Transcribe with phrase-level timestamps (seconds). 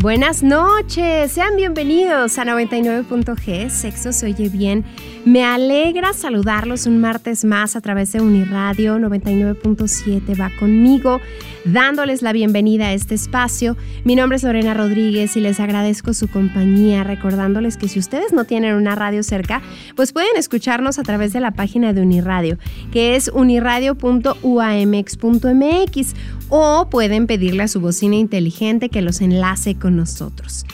[0.00, 4.82] Buenas noches, sean bienvenidos a 99.g, Sexo se oye bien.
[5.26, 11.20] Me alegra saludarlos un martes más a través de Uniradio 99.7, va conmigo,
[11.64, 13.76] dándoles la bienvenida a este espacio.
[14.04, 18.44] Mi nombre es Lorena Rodríguez y les agradezco su compañía, recordándoles que si ustedes no
[18.44, 19.60] tienen una radio cerca,
[19.96, 22.58] pues pueden escucharnos a través de la página de Uniradio,
[22.92, 26.14] que es uniradio.uamx.mx
[26.48, 30.64] o pueden pedirle a su bocina inteligente que los enlace con nosotros.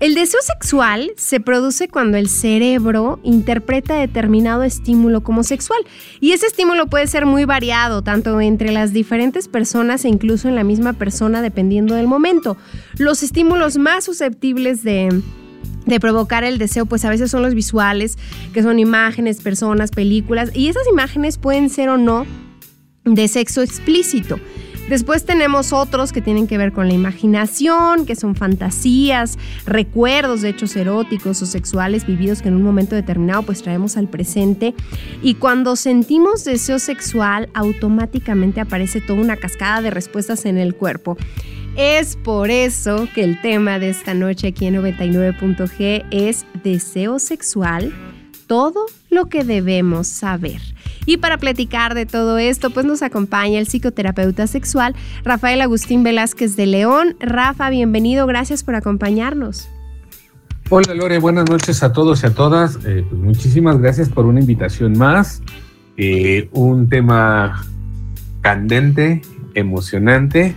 [0.00, 5.80] El deseo sexual se produce cuando el cerebro interpreta determinado estímulo como sexual
[6.20, 10.56] y ese estímulo puede ser muy variado tanto entre las diferentes personas e incluso en
[10.56, 12.56] la misma persona dependiendo del momento.
[12.98, 15.22] Los estímulos más susceptibles de
[16.00, 18.18] provocar el deseo, pues a veces son los visuales,
[18.52, 22.26] que son imágenes, personas, películas, y esas imágenes pueden ser o no
[23.04, 24.40] de sexo explícito.
[24.88, 30.50] Después tenemos otros que tienen que ver con la imaginación, que son fantasías, recuerdos de
[30.50, 34.74] hechos eróticos o sexuales vividos que en un momento determinado pues traemos al presente.
[35.22, 41.16] Y cuando sentimos deseo sexual, automáticamente aparece toda una cascada de respuestas en el cuerpo.
[41.76, 47.92] Es por eso que el tema de esta noche aquí en 99.g es deseo sexual,
[48.46, 50.60] todo lo que debemos saber.
[51.06, 56.56] Y para platicar de todo esto, pues nos acompaña el psicoterapeuta sexual Rafael Agustín Velázquez
[56.56, 57.16] de León.
[57.20, 59.68] Rafa, bienvenido, gracias por acompañarnos.
[60.70, 62.76] Hola Lore, buenas noches a todos y a todas.
[62.86, 65.42] Eh, pues muchísimas gracias por una invitación más.
[65.96, 67.64] Eh, un tema
[68.40, 69.20] candente,
[69.54, 70.54] emocionante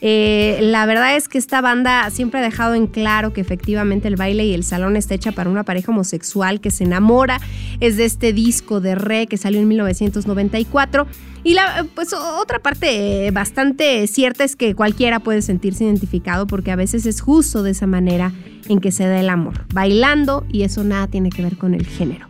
[0.00, 4.16] Eh, la verdad es que esta banda siempre ha dejado en claro que efectivamente el
[4.16, 7.40] baile y el salón está hecha para una pareja homosexual que se enamora.
[7.80, 11.06] Es de este disco de Re que salió en 1994.
[11.44, 16.76] Y la, pues otra parte bastante cierta es que cualquiera puede sentirse identificado porque a
[16.76, 18.32] veces es justo de esa manera
[18.68, 21.86] en que se da el amor, bailando y eso nada tiene que ver con el
[21.86, 22.26] género.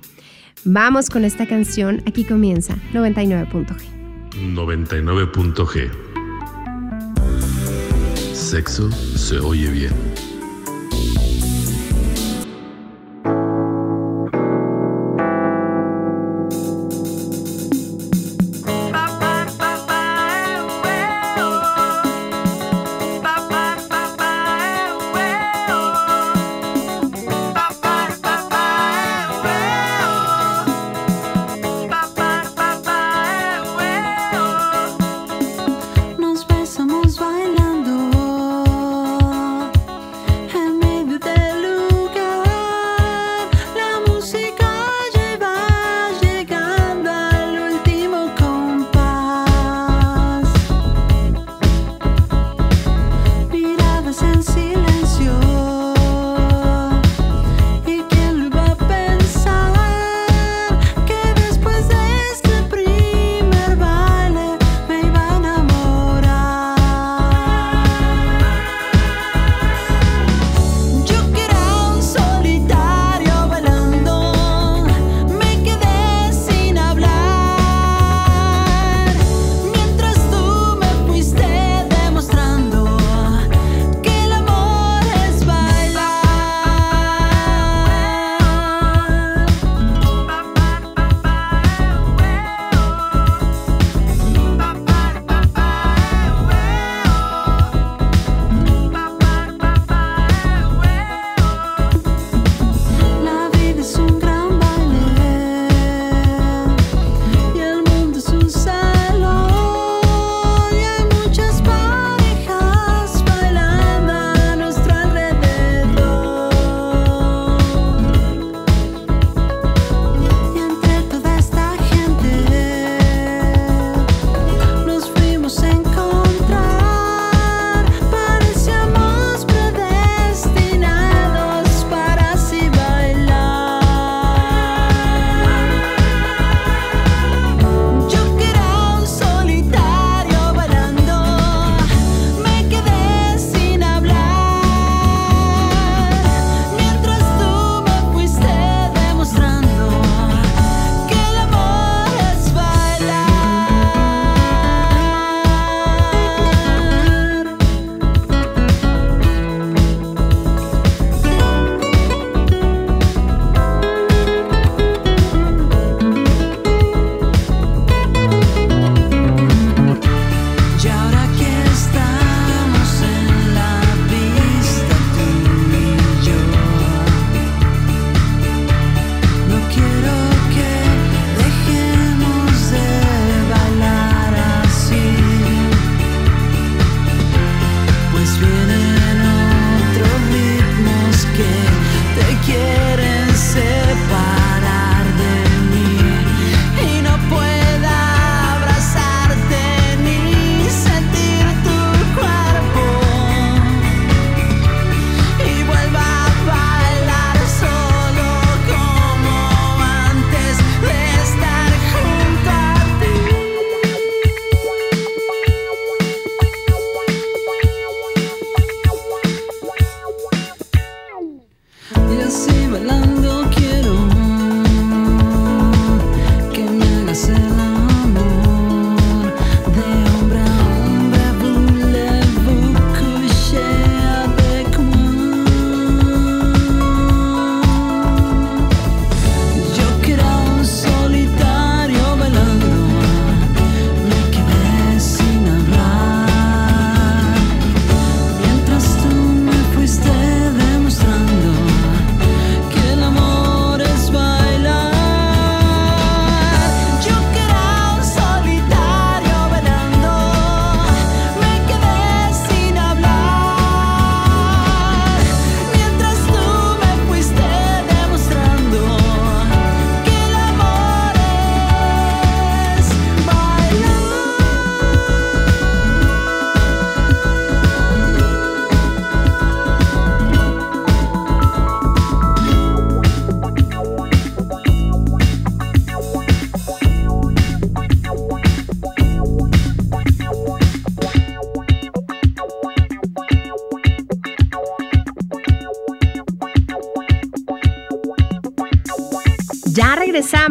[0.64, 3.74] Vamos con esta canción, aquí comienza 99.g.
[4.54, 6.05] 99.g
[8.46, 9.40] Sexo se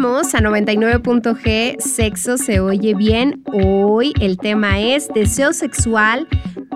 [0.06, 3.42] a 99.g, sexo se oye bien.
[3.46, 6.28] Hoy el tema es deseo sexual,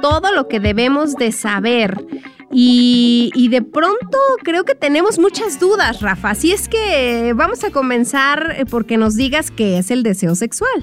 [0.02, 2.04] todo lo que debemos de saber.
[2.52, 6.31] Y, de pronto creo que tenemos muchas dudas, Rafa.
[6.31, 10.81] Así es que vamos a comenzar eh, porque nos digas qué es el deseo sexual.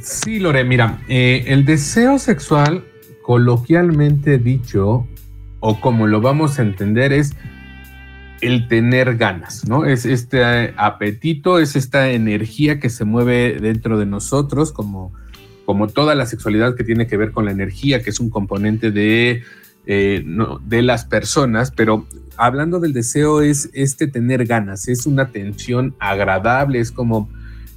[0.00, 2.84] Sí, Lore, mira, eh, el deseo sexual,
[3.22, 5.08] coloquialmente dicho,
[5.58, 7.34] o como lo vamos a entender, es
[8.44, 9.86] el tener ganas, ¿no?
[9.86, 15.12] Es este apetito, es esta energía que se mueve dentro de nosotros, como,
[15.64, 18.90] como toda la sexualidad que tiene que ver con la energía, que es un componente
[18.90, 19.42] de
[19.86, 20.24] eh,
[20.66, 22.06] de las personas, pero
[22.38, 27.28] hablando del deseo es este tener ganas, es una tensión agradable, es como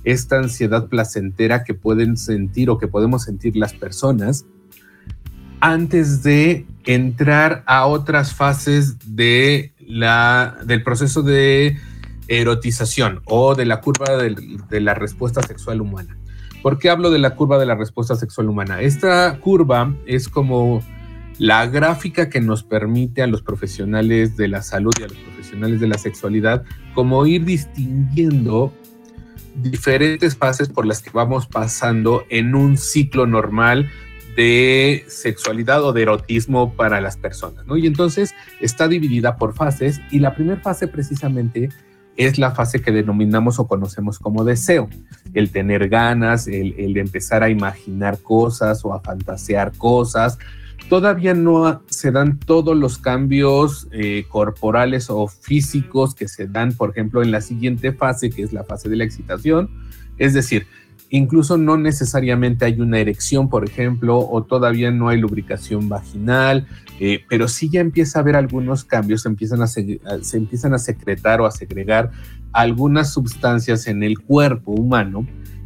[0.06, 4.46] esta ansiedad placentera que pueden sentir o que podemos sentir las personas
[5.60, 11.78] antes de entrar a otras fases de la, del proceso de
[12.28, 16.18] erotización o de la curva de la respuesta sexual humana.
[16.62, 18.82] ¿Por qué hablo de la curva de la respuesta sexual humana?
[18.82, 20.84] Esta curva es como
[21.38, 25.80] la gráfica que nos permite a los profesionales de la salud y a los profesionales
[25.80, 26.64] de la sexualidad
[26.96, 28.74] como ir distinguiendo
[29.56, 33.90] diferentes fases por las que vamos pasando en un ciclo normal
[34.38, 37.76] de sexualidad o de erotismo para las personas, ¿no?
[37.76, 41.70] Y entonces está dividida por fases y la primera fase precisamente
[42.18, 44.90] es la fase que denominamos o conocemos como deseo,
[45.34, 50.38] el tener ganas, el, empezar a imaginar cosas o a fantasear cosas,
[50.88, 56.92] todavía no se dan todos los cambios eh, corporales o físicos que se dan, por
[56.92, 59.70] ejemplo, en la siguiente fase, que es la fase de la excitación.
[60.20, 60.68] Es decir,
[61.10, 66.68] incluso no necesariamente hay una erección, por ejemplo, o todavía no hay lubricación vaginal,
[67.00, 70.00] eh, pero sí ya empieza a haber algunos cambios, empiezan a se
[70.34, 72.12] empiezan a secretar o a segregar
[72.52, 75.26] algunas sustancias en el cuerpo humano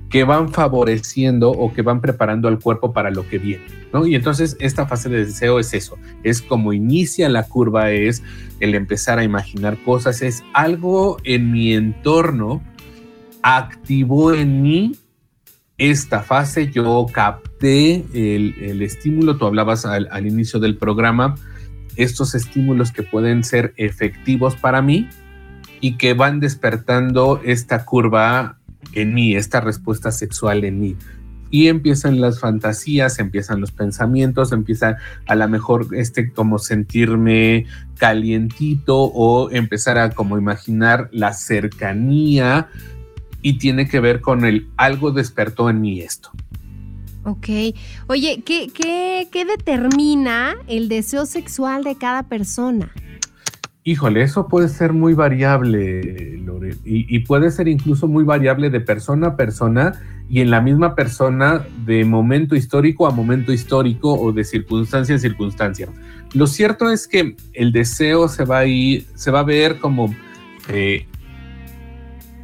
[0.09, 4.05] que van favoreciendo o que van preparando al cuerpo para lo que viene, ¿no?
[4.05, 8.21] Y entonces esta fase de deseo es eso, es como inicia la curva, es
[8.59, 12.61] el empezar a imaginar cosas, es algo en mi entorno
[13.41, 14.91] activó en mí
[15.81, 21.33] esta fase, yo capté el, estímulo, tú hablabas al, al inicio del programa,
[21.95, 25.09] estos estímulos que pueden ser efectivos para mí
[25.79, 28.59] y que van despertando esta curva
[28.93, 30.97] en mí, esta respuesta sexual en mí.
[31.49, 37.65] Y empiezan las fantasías, empiezan los pensamientos, empieza a lo mejor este como sentirme
[37.97, 42.69] calientito o empezar a como imaginar la cercanía
[43.41, 46.31] y tiene que ver con el algo despertó en mí esto.
[47.23, 47.47] Ok.
[48.07, 52.91] Oye, ¿qué, qué, qué determina el deseo sexual de cada persona?
[53.83, 59.29] Híjole, eso puede ser muy variable, Lore, y, puede ser incluso muy variable de persona
[59.29, 59.93] a persona
[60.29, 65.17] y en la misma persona de momento histórico a momento histórico o de circunstancia a
[65.17, 65.89] circunstancia.
[66.33, 70.13] Lo cierto es que el deseo se va a ir, se va a ver como
[70.69, 71.07] eh,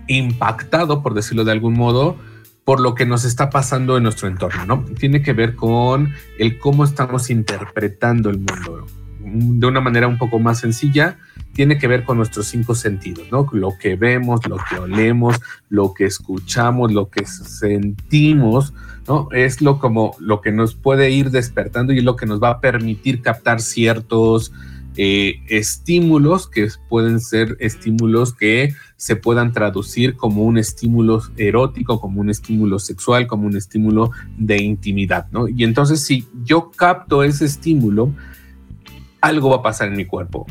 [0.08, 2.18] impactado, por decirlo de algún modo,
[2.64, 4.86] por lo que nos está pasando en nuestro entorno, ¿no?
[5.00, 8.86] Tiene que ver con el cómo estamos interpretando el mundo
[9.30, 11.18] de una manera un poco más sencilla,
[11.54, 13.48] tiene que ver con nuestros cinco sentidos, ¿no?
[13.52, 18.74] Lo que vemos, lo que olemos, lo que escuchamos, lo que sentimos,
[19.08, 19.28] ¿no?
[19.32, 22.62] Es lo como lo que nos puede ir despertando y lo que nos va a
[22.62, 24.54] permitir captar ciertos
[24.98, 32.20] eh, estímulos que pueden ser estímulos que se puedan traducir como un estímulo erótico, como
[32.20, 35.48] un estímulo sexual, como un estímulo de intimidad, ¿no?
[35.48, 38.12] Y entonces si yo capto ese estímulo,
[39.22, 40.48] algo va a pasar en mi cuerpo.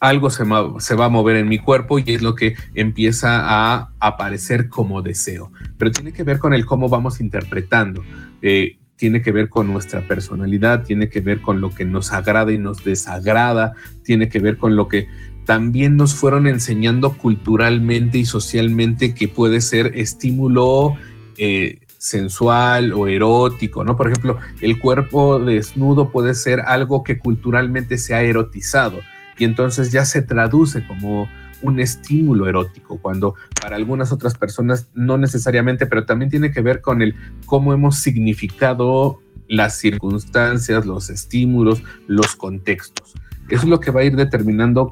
[0.00, 4.68] Algo se, va a mover en mi cuerpo y es lo que empieza a aparecer
[4.68, 5.52] como deseo.
[5.78, 8.02] Pero tiene que ver con el cómo vamos interpretando.
[8.42, 12.52] Eh, tiene que ver con nuestra personalidad, tiene que ver con lo que nos agrada
[12.52, 15.08] y nos desagrada, tiene que ver con lo que
[15.44, 20.96] también nos fueron enseñando culturalmente y socialmente que puede ser estímulo
[21.38, 23.96] eh, sensual o erótico, ¿no?
[23.96, 29.00] Por ejemplo, el cuerpo desnudo puede ser algo que culturalmente se ha erotizado
[29.38, 31.28] y entonces ya se traduce como
[31.62, 36.80] un estímulo erótico, cuando para algunas otras personas no necesariamente, pero también tiene que ver
[36.80, 37.14] con el
[37.46, 43.14] cómo hemos significado las circunstancias, los estímulos, los contextos.
[43.48, 44.90] Eso es lo que va a ir determinando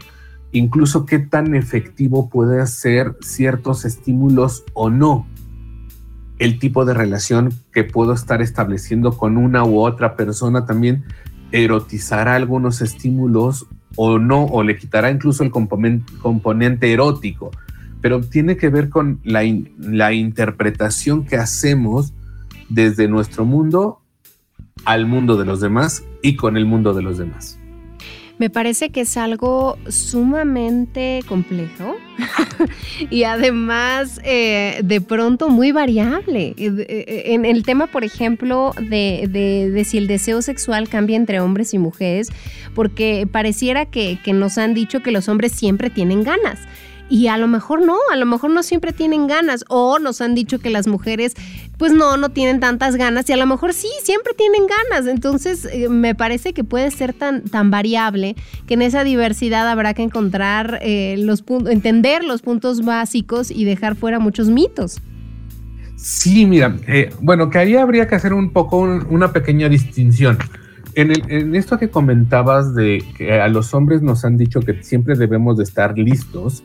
[0.52, 5.26] incluso qué tan efectivo puede ser ciertos estímulos o no
[6.38, 11.04] el tipo de relación que puedo estar estableciendo con una u otra persona también
[11.52, 13.66] erotizará algunos estímulos
[13.96, 17.50] o no, o le quitará incluso el componente, erótico.
[18.00, 19.44] pero tiene que ver con la,
[20.12, 22.12] interpretación que hacemos
[22.68, 24.00] desde nuestro mundo
[24.84, 27.58] al mundo de los demás y con el mundo de los demás.
[28.38, 31.96] Me parece que es algo sumamente complejo
[33.10, 36.54] y además eh, de pronto muy variable.
[36.56, 41.74] Eh, en el tema, por ejemplo, de, de, si el deseo sexual cambia entre hombres
[41.74, 42.30] y mujeres,
[42.74, 46.58] porque pareciera que nos han dicho que los hombres siempre tienen ganas.
[47.10, 49.64] Y a lo mejor no, a lo mejor no siempre tienen ganas.
[49.68, 51.34] O nos han dicho que las mujeres,
[51.78, 53.28] pues no, no tienen tantas ganas.
[53.28, 55.06] Y a lo mejor sí, siempre tienen ganas.
[55.06, 59.94] Entonces, eh, me parece que puede ser tan, tan variable que en esa diversidad habrá
[59.94, 65.00] que encontrar eh, los puntos, entender los puntos básicos y dejar fuera muchos mitos.
[65.96, 70.38] Sí, mira, eh, bueno, que ahí habría que hacer un poco una pequeña distinción.
[70.96, 74.82] En, el, en, esto que comentabas de que a los hombres nos han dicho que
[74.82, 76.62] siempre debemos de estar listos,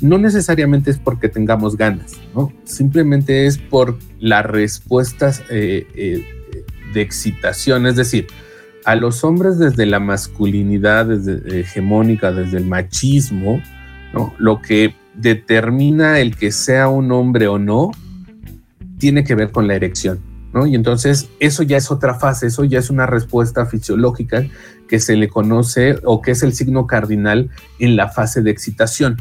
[0.00, 2.52] no necesariamente es porque tengamos ganas, ¿no?
[2.64, 6.24] Simplemente es por las respuestas eh, eh,
[6.92, 8.26] de excitación, es decir,
[8.84, 13.62] a los hombres desde la masculinidad desde, hegemónica, desde el machismo,
[14.12, 14.34] ¿no?
[14.38, 17.92] Lo que determina el que sea un hombre o no
[18.98, 20.20] tiene que ver con la erección,
[20.52, 20.66] ¿no?
[20.66, 24.44] Y entonces eso ya es otra fase, eso ya es una respuesta fisiológica
[24.88, 27.48] que se le conoce o que es el signo cardinal
[27.78, 29.18] en la fase de excitación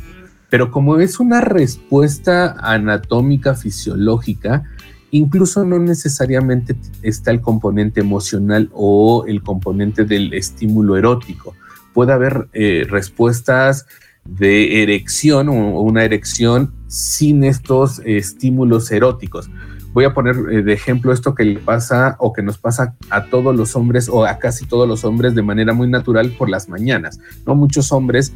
[0.53, 4.61] pero como es una respuesta anatómica, fisiológica,
[5.09, 11.55] incluso no necesariamente está el componente emocional o el componente del estímulo erótico.
[11.95, 13.87] Puede haber eh, respuestas
[14.25, 19.49] de erección o una erección sin estos estímulos eróticos.
[19.93, 23.25] Voy a poner eh, de ejemplo esto que le pasa o que nos pasa a
[23.25, 26.67] todos los hombres o a casi todos los hombres de manera muy natural por las
[26.67, 27.19] mañanas.
[27.45, 27.53] ¿no?
[27.53, 28.33] Muchos hombres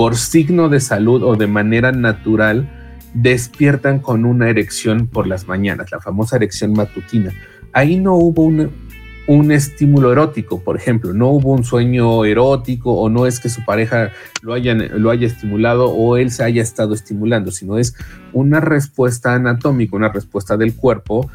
[0.00, 2.70] por signo de salud o de manera natural
[3.12, 7.34] despiertan con una erección por las mañanas, la famosa erección matutina.
[7.74, 13.26] Ahí no hubo un, estímulo erótico, por ejemplo, no hubo un sueño erótico o no
[13.26, 17.76] es que su pareja lo, lo haya estimulado o él se haya estado estimulando, sino
[17.76, 17.94] es
[18.32, 21.30] una respuesta anatómica, una respuesta del cuerpo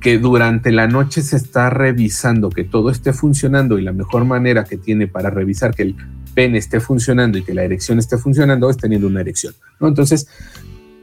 [0.00, 4.64] que durante la noche se está revisando que todo esté funcionando y la mejor manera
[4.64, 5.96] que tiene para revisar que el
[6.34, 9.54] pene esté funcionando y que la erección esté funcionando es teniendo una erección.
[9.80, 9.88] ¿no?
[9.88, 10.28] Entonces,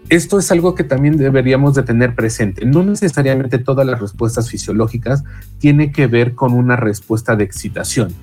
[0.10, 2.66] esto es algo que también deberíamos de tener presente.
[2.66, 5.24] No necesariamente todas las respuestas fisiológicas
[5.58, 8.14] tienen que ver con una respuesta de excitación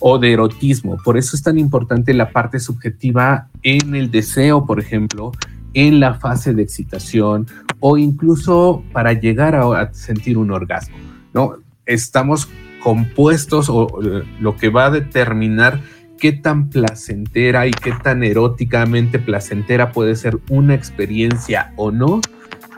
[0.00, 0.98] o de erotismo.
[1.02, 5.32] Por eso es tan importante la parte subjetiva en el deseo, por ejemplo,
[5.72, 7.46] en la fase de excitación
[7.78, 10.96] o incluso para llegar a, sentir un orgasmo.
[11.32, 11.54] ¿no?
[11.86, 12.48] Estamos
[12.82, 15.80] compuestos o eh, lo que va a determinar
[16.20, 22.20] qué tan placentera y qué tan eróticamente placentera puede ser una experiencia o no,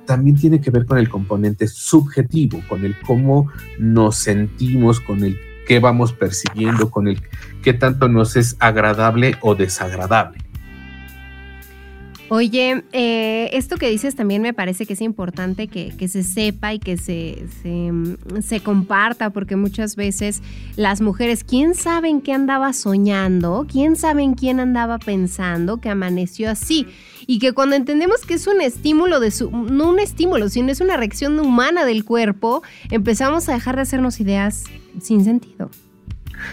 [0.06, 5.38] también tiene que ver con el componente subjetivo, con el cómo nos sentimos, con el
[5.66, 7.20] qué vamos percibiendo, con el
[7.62, 10.38] qué tanto nos es agradable o desagradable.
[12.34, 16.78] Oye, eh, esto que dices también me parece que es importante que, se sepa y
[16.78, 17.44] que se,
[18.40, 20.40] se, comparta, porque muchas veces
[20.76, 23.66] las mujeres, ¿quién sabe en qué andaba soñando?
[23.70, 26.86] ¿Quién sabe en quién andaba pensando que amaneció así?
[27.26, 30.80] Y que cuando entendemos que es un estímulo de su, no un estímulo, sino es
[30.80, 34.64] una reacción humana del cuerpo, empezamos a dejar de hacernos ideas
[35.02, 35.68] sin sentido.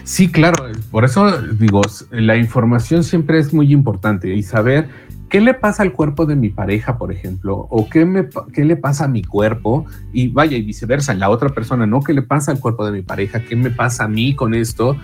[0.04, 4.88] Sí, claro, por eso digo, la información siempre es muy importante y saber
[5.30, 7.66] ¿qué le pasa al cuerpo de mi pareja, por ejemplo?
[7.70, 9.86] ¿O qué, me, qué le pasa a mi cuerpo?
[10.12, 12.02] Y vaya, y viceversa, la otra persona, ¿no?
[12.02, 13.40] ¿Qué le pasa al cuerpo de mi pareja?
[13.40, 14.96] ¿Qué me pasa a mí con esto?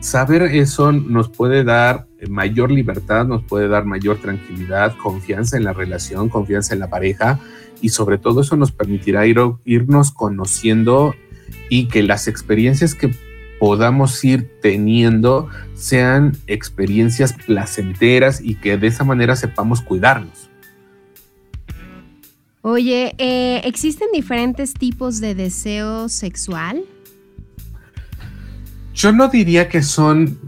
[0.00, 5.72] Saber eso nos puede dar mayor libertad, nos puede dar mayor tranquilidad, confianza en la
[5.72, 7.38] relación, confianza en la pareja
[7.80, 11.14] y sobre todo eso nos permitirá ir, irnos conociendo
[11.70, 13.14] y que las experiencias que
[13.60, 20.50] podamos ir teniendo sean experiencias placenteras y que de esa manera sepamos cuidarnos.
[22.62, 26.82] Oye, eh, ¿existen diferentes tipos de deseo sexual?
[28.94, 30.38] Yo no diría que son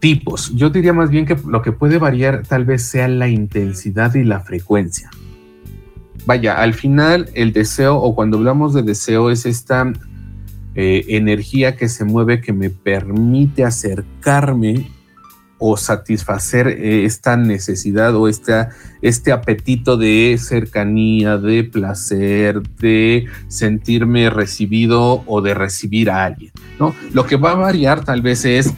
[0.00, 4.14] tipos, yo diría más bien que lo que puede variar tal vez sea la intensidad
[4.14, 5.10] y la frecuencia.
[6.26, 9.92] Vaya, al final el deseo o cuando hablamos de deseo es esta
[10.76, 14.90] eh, energía que se mueve que me permite acercarme
[15.58, 25.22] o satisfacer eh, esta necesidad o este apetito de cercanía, de placer, de sentirme recibido
[25.26, 26.52] o de recibir a alguien.
[26.78, 26.94] ¿no?
[27.12, 28.74] Lo que va a variar tal vez es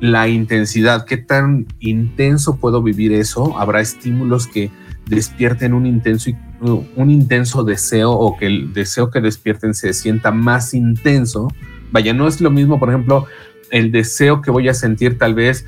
[0.00, 3.56] la intensidad, qué tan intenso puedo vivir eso.
[3.56, 4.72] Habrá estímulos que
[5.08, 6.30] despierten un intenso,
[6.62, 11.48] un intenso deseo o que el deseo que despierten se sienta más intenso.
[11.90, 13.26] Vaya, no es lo mismo, por ejemplo,
[13.70, 15.66] el deseo que voy a sentir tal vez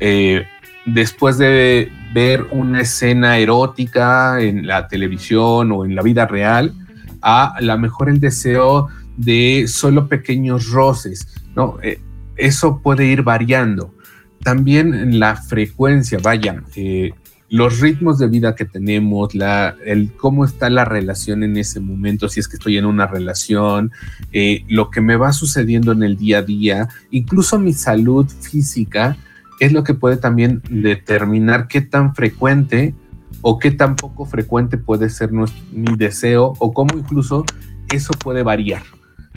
[0.00, 0.44] eh,
[0.84, 6.74] después de ver una escena erótica en la televisión o en la vida real,
[7.20, 11.78] a lo mejor el deseo de solo pequeños roces, ¿no?
[11.82, 12.00] Eh,
[12.36, 13.94] eso puede ir variando.
[14.42, 17.12] También la frecuencia, vaya, eh,
[17.52, 22.30] los ritmos de vida que tenemos, la, el cómo está la relación en ese momento,
[22.30, 23.92] si es que estoy en una relación,
[24.32, 29.18] eh, lo que me va sucediendo en el día a día, incluso mi salud física,
[29.60, 32.94] es lo que puede también determinar qué tan frecuente
[33.42, 37.44] o qué tan poco frecuente puede ser mi deseo o cómo incluso
[37.92, 38.82] eso puede variar.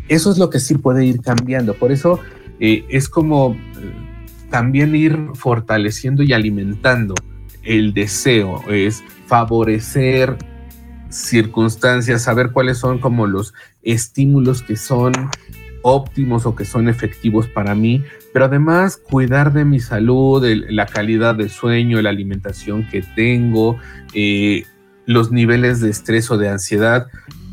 [0.08, 1.74] Eso es lo que sí puede ir cambiando.
[1.74, 2.22] Por eso
[2.62, 3.92] eh, es como eh,
[4.50, 7.14] también ir fortaleciendo y alimentando
[7.66, 10.38] el deseo, es favorecer
[11.10, 15.14] circunstancias, saber cuáles son como los estímulos que son
[15.82, 21.36] óptimos o que son efectivos para mí, pero además cuidar de mi salud, la calidad
[21.36, 23.78] del sueño, la alimentación que tengo,
[24.14, 24.66] eh,
[25.06, 27.08] los niveles de estrés o de ansiedad,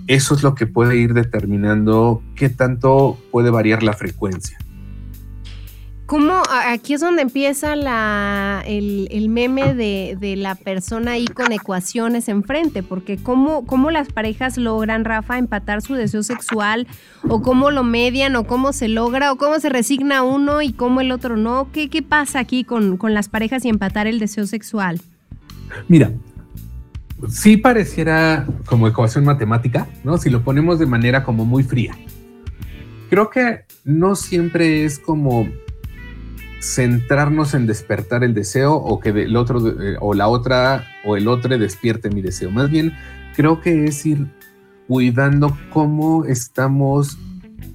[0.07, 4.59] eso es lo que puede ir determinando qué tanto puede variar la frecuencia.
[6.13, 13.17] ¿Cómo, aquí es donde empieza el, meme de, la persona ahí con ecuaciones enfrente, porque
[13.17, 16.87] ¿cómo, cómo las parejas logran, Rafa, empatar su deseo sexual,
[17.27, 21.01] o cómo lo median, o cómo se logra, o cómo se resigna uno y cómo
[21.01, 21.69] el otro no?
[21.73, 25.01] ¿Qué, qué pasa aquí con, con las parejas y empatar el deseo sexual?
[25.89, 26.13] Mira,
[27.27, 30.19] sí pareciera como ecuación matemática, ¿no?
[30.19, 31.97] Si lo ponemos de manera como muy fría.
[33.09, 35.49] Creo que no siempre es como
[36.63, 41.27] centrarnos en despertar el deseo o que el otro eh, o la otra o el
[41.27, 42.51] otro despierte mi deseo.
[42.51, 42.95] Más bien,
[43.35, 44.29] creo que es ir
[44.87, 47.19] cuidando cómo estamos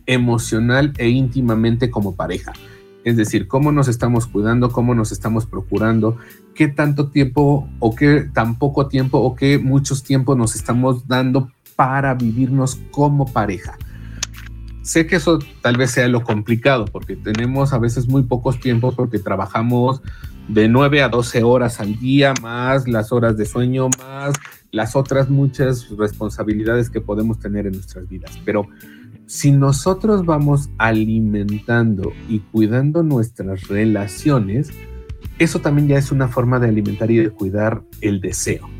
[0.06, 2.54] emocional e íntimamente como pareja.
[3.04, 6.17] Es decir, cómo nos estamos cuidando, cómo nos estamos procurando,
[6.56, 11.52] qué tanto tiempo o qué tan poco tiempo o qué muchos tiempos nos estamos dando
[11.76, 13.78] para vivirnos como pareja
[14.88, 18.95] sé que eso tal vez sea lo complicado, porque tenemos a veces muy pocos tiempos
[18.95, 20.02] porque trabajamos
[20.47, 24.34] de 9 a 12 horas al día, más las horas de sueño, más
[24.71, 28.39] las otras muchas responsabilidades que podemos tener en nuestras vidas.
[28.45, 28.65] Pero
[29.26, 34.71] si nosotros vamos alimentando y cuidando nuestras relaciones,
[35.38, 38.77] eso también ya es una forma de alimentar y de cuidar el deseo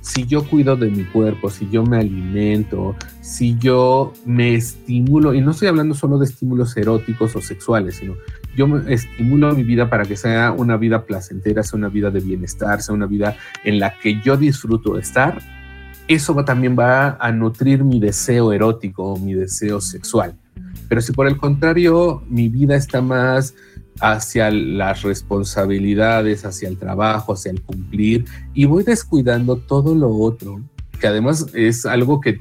[0.00, 5.40] si yo cuido de mi cuerpo, si yo me alimento, si yo me estimulo, y
[5.40, 8.14] no estoy hablando solo de estímulos eróticos o sexuales, sino
[8.56, 12.20] yo me estimulo mi vida para que sea una vida placentera, sea una vida de
[12.20, 15.38] bienestar, sea una vida en la que yo disfruto estar,
[16.08, 20.34] eso también va a nutrir mi deseo erótico o mi deseo sexual.
[20.88, 23.54] Pero si por el contrario mi vida está más
[24.00, 28.24] hacia las responsabilidades, hacia el trabajo, hacia el cumplir,
[28.54, 30.60] y voy descuidando todo lo otro,
[30.98, 32.40] que además es algo que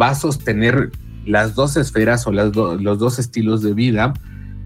[0.00, 0.90] va a sostener
[1.24, 4.14] las dos esferas o las los dos estilos de vida,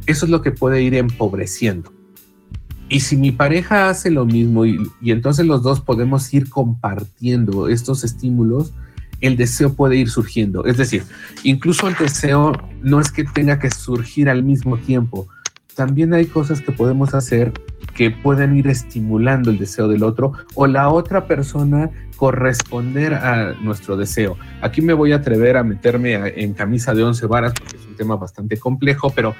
[0.06, 1.92] eso es lo que puede ir empobreciendo.
[2.88, 7.68] Y si mi pareja hace lo mismo y, y entonces los dos podemos ir compartiendo
[7.68, 8.72] estos estímulos,
[9.22, 10.66] el deseo puede ir surgiendo.
[10.66, 11.04] Es decir,
[11.42, 15.28] incluso el deseo no es que tenga que surgir al mismo tiempo,
[15.74, 17.52] también hay cosas que podemos hacer
[17.94, 23.96] que pueden ir estimulando el deseo del otro o la otra persona corresponder a nuestro
[23.96, 24.36] deseo.
[24.60, 27.96] Aquí me voy a atrever a meterme en camisa de once varas porque es un
[27.96, 29.34] tema bastante complejo, pero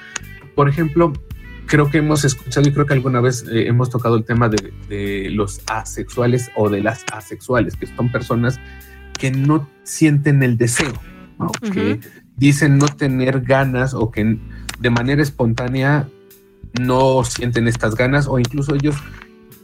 [0.55, 1.13] por ejemplo,
[1.65, 5.29] creo que hemos escuchado y creo que alguna vez eh, hemos tocado el tema de,
[5.31, 8.59] los asexuales o de las asexuales, que son personas
[9.17, 10.93] que no sienten el deseo,
[11.71, 11.99] que
[12.35, 14.37] dicen no tener ganas o que
[14.79, 16.09] de manera espontánea
[16.79, 18.95] no sienten estas ganas o incluso ellos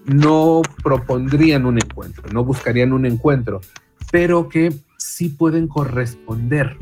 [0.06, 3.62] no propondrían un encuentro, no buscarían un encuentro,
[4.12, 6.78] pero que sí pueden corresponder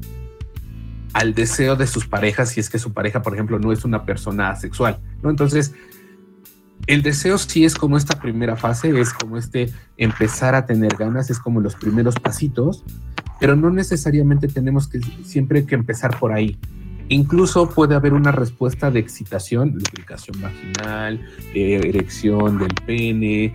[1.14, 4.06] al deseo de sus parejas si es que su pareja, por ejemplo, no es una
[4.06, 5.30] persona asexual, ¿no?
[5.30, 5.74] Entonces,
[6.86, 11.30] el deseo sí es como esta primera fase, es como este empezar a tener ganas,
[11.30, 12.84] es como los primeros pasitos,
[13.40, 16.60] pero no necesariamente tenemos que siempre que empezar por ahí.
[17.10, 23.54] Incluso puede haber una respuesta de excitación, lubricación vaginal, eh, erección del pene,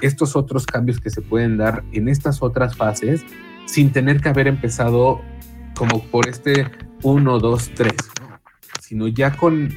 [0.00, 3.24] estos otros cambios que se pueden dar en estas otras fases
[3.66, 5.20] sin tener que haber empezado
[5.74, 6.70] como por este
[7.02, 7.92] 1, 2, 3,
[8.80, 9.70] sino ya con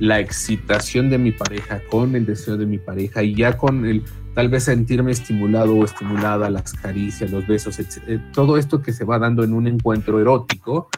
[0.00, 4.04] la excitación de mi pareja, con el deseo de mi pareja y ya con el
[4.34, 9.04] tal vez sentirme estimulado o estimulada, las caricias, los besos, eh, todo esto que se
[9.04, 10.88] va dando en un encuentro erótico,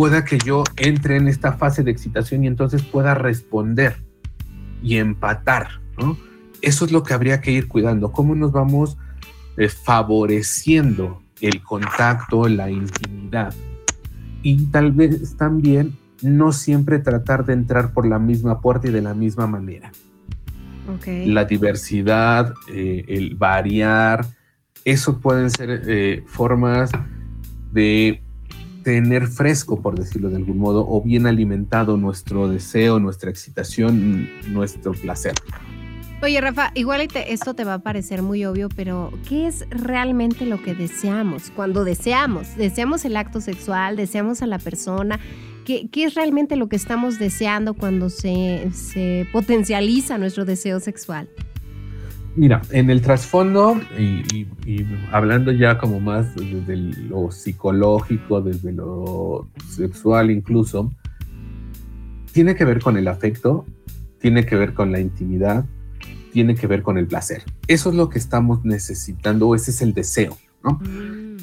[0.00, 3.96] pueda que yo entre en esta fase de excitación y entonces pueda responder
[4.82, 6.16] y empatar, ¿no?
[6.62, 8.96] Eso es lo que habría que ir cuidando, cómo nos vamos
[9.58, 13.52] eh, favoreciendo el contacto, la intimidad
[14.42, 19.02] y tal vez también no siempre tratar de entrar por la misma puerta y de
[19.02, 19.92] la misma manera.
[21.26, 24.24] La diversidad, eh, el variar,
[24.82, 26.90] eso pueden ser eh, formas
[27.70, 28.22] de
[28.82, 34.92] tener fresco, por decirlo de algún modo, o bien alimentado nuestro deseo, nuestra excitación, nuestro
[34.92, 35.34] placer.
[36.22, 40.62] Oye, Rafa, igual esto te va a parecer muy obvio, pero ¿qué es realmente lo
[40.62, 41.50] que deseamos?
[41.56, 45.18] Cuando deseamos, deseamos el acto sexual, deseamos a la persona.
[45.64, 51.28] ¿Qué, es realmente lo que estamos deseando cuando se, potencializa nuestro deseo sexual?
[52.36, 54.46] Mira, en el trasfondo, y,
[55.10, 60.92] hablando ya como más desde lo psicológico, desde lo sexual incluso,
[62.32, 63.66] tiene que ver con el afecto,
[64.20, 65.64] tiene que ver con la intimidad,
[66.32, 67.42] tiene que ver con el placer.
[67.66, 70.78] Eso es lo que estamos necesitando, ese es el deseo, ¿no?
[70.82, 71.38] Mm.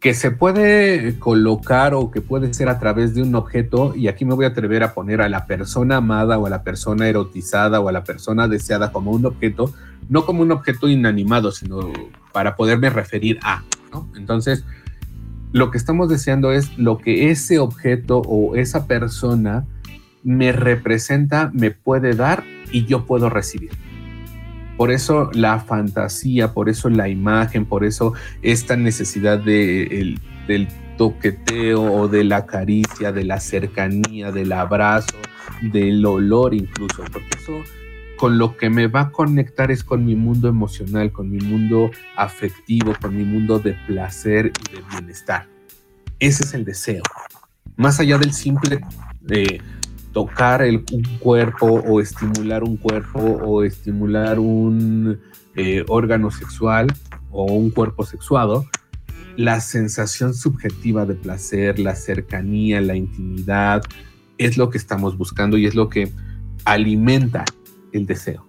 [0.00, 4.24] Que se puede colocar o que puede ser a través de un objeto, y aquí
[4.24, 7.80] me voy a atrever a poner a la persona amada o a la persona erotizada
[7.80, 9.74] o a la persona deseada como un objeto,
[10.10, 11.92] no como un objeto inanimado, sino
[12.32, 13.62] para poderme referir a.
[14.16, 14.64] Entonces,
[15.52, 19.66] lo que estamos deseando es lo que ese objeto o esa persona
[20.22, 23.70] me representa, me puede dar y yo puedo recibir.
[24.76, 30.16] Por eso la fantasía, por eso la imagen, por eso esta necesidad de,
[30.48, 35.16] del toqueteo o de la caricia, de la cercanía, del abrazo,
[35.62, 37.52] del olor incluso, porque eso
[38.20, 41.90] con lo que me va a conectar es con mi mundo emocional, con mi mundo
[42.16, 45.48] afectivo, con mi mundo de placer y de bienestar.
[46.18, 47.02] Ese es el deseo.
[47.76, 48.82] Más allá del simple
[49.30, 49.58] eh,
[50.12, 55.18] tocar el, un cuerpo o estimular un cuerpo o estimular un
[55.56, 56.88] eh, órgano sexual
[57.30, 58.66] o un cuerpo sexuado,
[59.38, 63.82] la sensación subjetiva de placer, la cercanía, la intimidad,
[64.36, 66.12] es lo que estamos buscando y es lo que
[66.66, 67.46] alimenta
[67.92, 68.46] el deseo.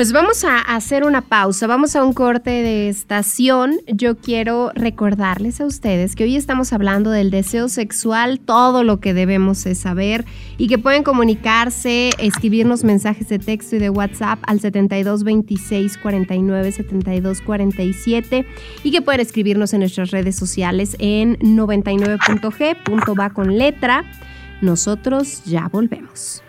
[0.00, 3.80] Pues vamos a hacer una pausa, vamos a un corte de estación.
[3.86, 9.12] Yo quiero recordarles a ustedes que hoy estamos hablando del deseo sexual, todo lo que
[9.12, 10.24] debemos saber
[10.56, 16.72] y que pueden comunicarse, escribirnos mensajes de texto y de WhatsApp al 72 26 49
[16.72, 18.46] 72 47
[18.84, 24.04] y que pueden escribirnos en nuestras redes sociales en 99.g.va con letra.
[24.62, 26.42] Nosotros ya volvemos.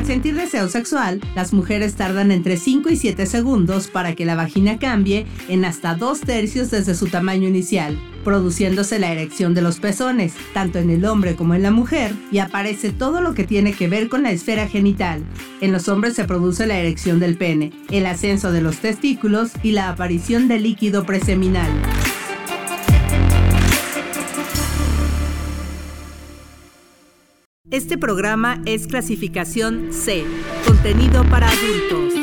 [0.00, 4.34] Al sentir deseo sexual, las mujeres tardan entre 5 y 7 segundos para que la
[4.34, 9.78] vagina cambie en hasta dos tercios desde su tamaño inicial, produciéndose la erección de los
[9.78, 13.74] pezones, tanto en el hombre como en la mujer, y aparece todo lo que tiene
[13.74, 15.22] que ver con la esfera genital.
[15.60, 19.72] En los hombres se produce la erección del pene, el ascenso de los testículos y
[19.72, 21.70] la aparición del líquido preseminal.
[27.70, 30.24] Este programa es clasificación C,
[30.66, 32.14] contenido para adultos.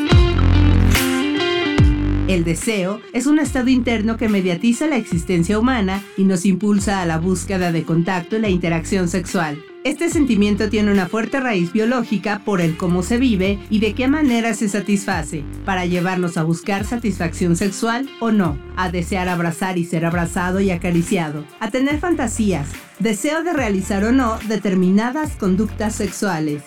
[2.27, 7.05] El deseo es un estado interno que mediatiza la existencia humana y nos impulsa a
[7.05, 9.57] la búsqueda de contacto y la interacción sexual.
[9.87, 14.09] Este sentimiento tiene una fuerte raíz biológica por el cómo se vive y de qué
[14.09, 19.85] manera se satisface, para llevarnos a buscar satisfacción sexual o no, a desear abrazar y
[19.85, 22.67] ser abrazado y acariciado, a tener fantasías,
[22.99, 26.63] deseo de realizar o no determinadas conductas sexuales.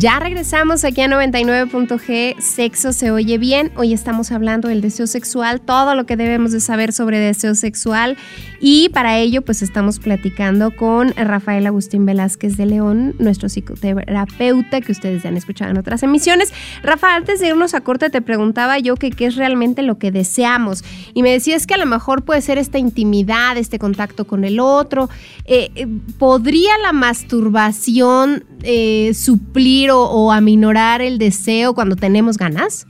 [0.00, 3.70] Ya regresamos aquí a 99.g, sexo se oye bien.
[3.76, 8.16] Hoy estamos hablando del deseo sexual, todo lo que debemos de saber sobre deseo sexual
[8.60, 14.92] y para ello pues estamos platicando con Rafael Agustín Velázquez de León, nuestro psicoterapeuta que
[14.92, 16.52] ustedes ya han escuchado en otras emisiones.
[16.82, 20.10] Rafa, antes de irnos a corte te preguntaba yo que qué es realmente lo que
[20.10, 24.44] deseamos y me decías que a lo mejor puede ser esta intimidad, este contacto con
[24.44, 25.08] el otro.
[25.44, 25.86] Eh, eh,
[26.18, 32.86] ¿Podría la masturbación eh, suplir o, aminorar el deseo cuando tenemos ganas?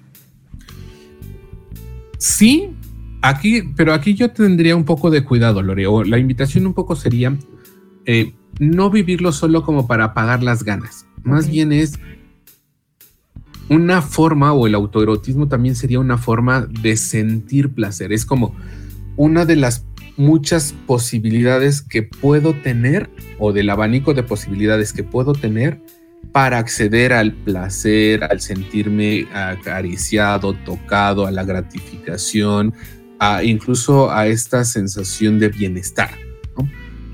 [2.19, 2.71] Sí,
[3.23, 6.97] aquí, pero aquí yo tendría un poco de cuidado, Lore, o la invitación un poco
[6.97, 7.37] sería
[8.07, 11.99] eh, no vivirlo solo como para apagar las ganas, más bien es
[13.71, 18.13] una forma o el autoerotismo también sería una forma de sentir placer.
[18.13, 18.55] Es como
[19.17, 25.35] una de las muchas posibilidades que puedo tener o del abanico de posibilidades que puedo
[25.35, 25.81] tener
[26.33, 32.75] para acceder al placer, al sentirme acariciado, tocado, a la gratificación,
[33.21, 36.11] a, incluso a esta sensación de bienestar.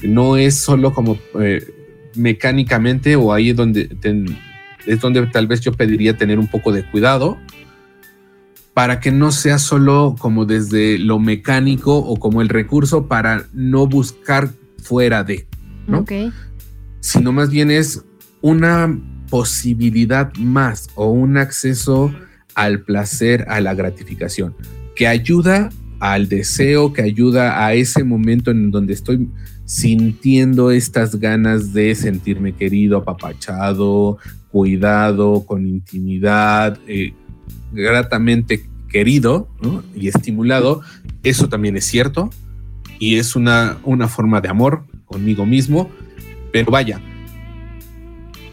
[0.02, 1.66] No, es solo como eh,
[2.14, 3.88] mecánicamente o ahí es donde
[4.86, 7.38] es donde tal vez yo pediría tener un poco de cuidado
[8.72, 13.86] para que no sea solo como desde lo mecánico o como el recurso para no
[13.86, 14.50] buscar
[14.82, 15.46] fuera de,
[15.88, 16.04] ¿no?
[17.00, 18.04] Sino más bien es
[18.42, 18.96] una
[19.30, 22.14] posibilidad más o un acceso
[22.54, 24.54] al placer, a la gratificación,
[24.94, 29.28] que ayuda al deseo, que ayuda a ese momento en donde estoy
[29.64, 34.18] sintiendo estas ganas de sentirme querido, apapachado,
[34.50, 37.12] cuidado, con intimidad, eh,
[37.72, 39.48] gratamente querido
[39.94, 40.82] y estimulado,
[41.22, 42.30] eso también es cierto
[42.98, 45.90] y es una, una forma de amor conmigo mismo,
[46.52, 47.00] pero vaya,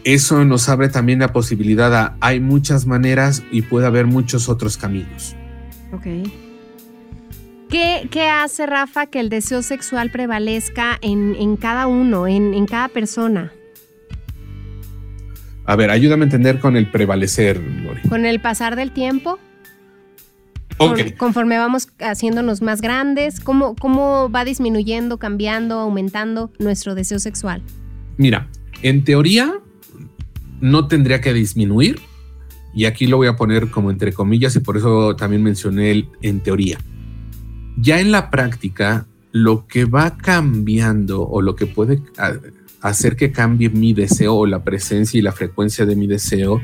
[0.04, 4.76] eso nos abre también la posibilidad a hay muchas maneras y puede haber muchos otros
[4.76, 5.34] caminos.
[5.92, 6.06] Ok.
[7.68, 13.52] ¿Qué, hace, Rafa, que el deseo sexual prevalezca en, cada uno, en, cada persona?
[15.64, 18.00] A ver, ayúdame a entender con el prevalecer, Lori.
[18.08, 19.38] Con el pasar del tiempo.
[21.16, 27.62] conforme vamos haciéndonos más grandes, ¿cómo, ¿cómo va disminuyendo, cambiando, aumentando nuestro deseo sexual?
[28.18, 28.48] Mira,
[28.82, 29.54] en teoría
[30.60, 32.00] no tendría que disminuir,
[32.74, 36.08] y aquí lo voy a poner como entre comillas, y por eso también mencioné el
[36.22, 36.78] en teoría
[37.76, 42.00] ya en la práctica, lo que va cambiando o lo que puede
[42.80, 46.62] hacer que cambie mi deseo o la presencia y la frecuencia de mi deseo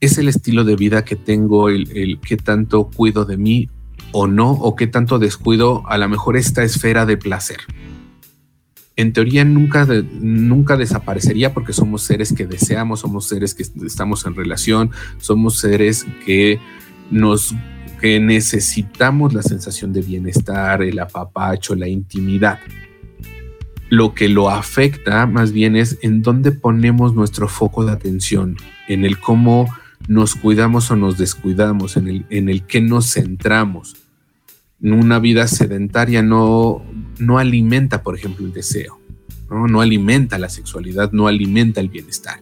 [0.00, 3.68] es el estilo de vida que tengo, el, el qué tanto cuido de mí
[4.12, 7.58] o no, o qué tanto descuido a lo mejor esta esfera de placer.
[8.96, 9.86] En teoría nunca,
[10.20, 16.06] nunca desaparecería porque somos seres que deseamos, somos seres que estamos en relación, somos seres
[16.24, 16.58] que
[17.10, 17.54] nos
[18.00, 22.58] que necesitamos la sensación de bienestar, el apapacho, la intimidad.
[23.90, 28.56] Lo que lo afecta más bien es en dónde ponemos nuestro foco de atención,
[28.86, 29.68] en el cómo
[30.06, 33.96] nos cuidamos o nos descuidamos, en el, en el que nos centramos.
[34.80, 36.84] Una vida sedentaria no,
[37.18, 39.00] no alimenta, por ejemplo, el deseo,
[39.50, 39.66] ¿no?
[39.66, 42.40] no alimenta la sexualidad, no alimenta el bienestar.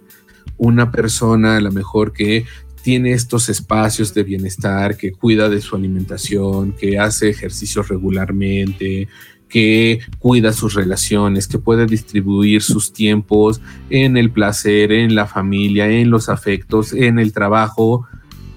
[0.58, 2.44] Una persona a lo mejor que
[2.86, 9.08] tiene estos espacios de bienestar, que cuida de su alimentación, que hace ejercicios regularmente,
[9.48, 15.90] que cuida sus relaciones, que puede distribuir sus tiempos en el placer, en la familia,
[15.90, 18.06] en los afectos, en el trabajo,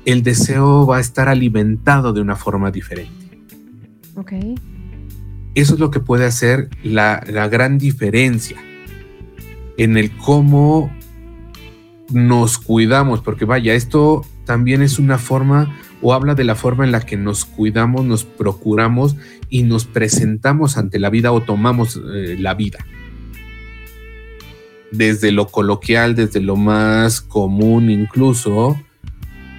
[0.05, 3.39] el deseo va a estar alimentado de una forma diferente.
[4.13, 4.33] Ok.
[5.55, 8.61] Eso es lo que puede hacer la, la gran diferencia
[9.77, 10.93] en el cómo
[12.11, 16.91] nos cuidamos, porque vaya, esto también es una forma o habla de la forma en
[16.91, 19.15] la que nos cuidamos, nos procuramos
[19.49, 22.79] y nos presentamos ante la vida o tomamos eh, la vida.
[24.91, 28.79] Desde lo coloquial, desde lo más común incluso,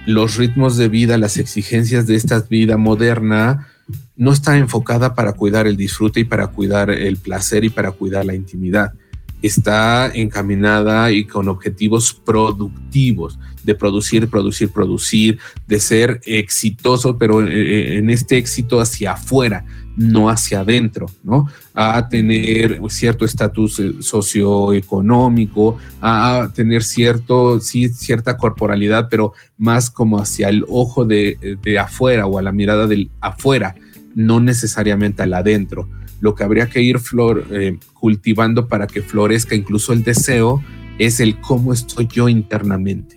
[0.05, 3.67] los ritmos de vida, las exigencias de esta vida moderna,
[4.15, 8.25] no está enfocada para cuidar el disfrute y para cuidar el placer y para cuidar
[8.25, 8.93] la intimidad
[9.41, 17.49] está encaminada y con objetivos productivos de producir, producir, producir, de ser exitoso, pero eh,
[17.51, 19.65] eh, en este éxito hacia afuera,
[19.97, 21.47] no hacia adentro, ¿no?
[21.73, 30.19] A tener cierto estatus eh, socioeconómico, a tener cierto, sí, cierta corporalidad, pero más como
[30.19, 33.75] hacia el ojo de, de afuera o a la mirada del afuera,
[34.15, 35.87] no necesariamente al adentro
[36.21, 40.63] lo que habría que ir flor, eh, cultivando para que florezca incluso el deseo
[40.97, 43.15] es el cómo estoy yo internamente.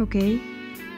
[0.00, 0.14] Ok.
[0.14, 0.38] Eh,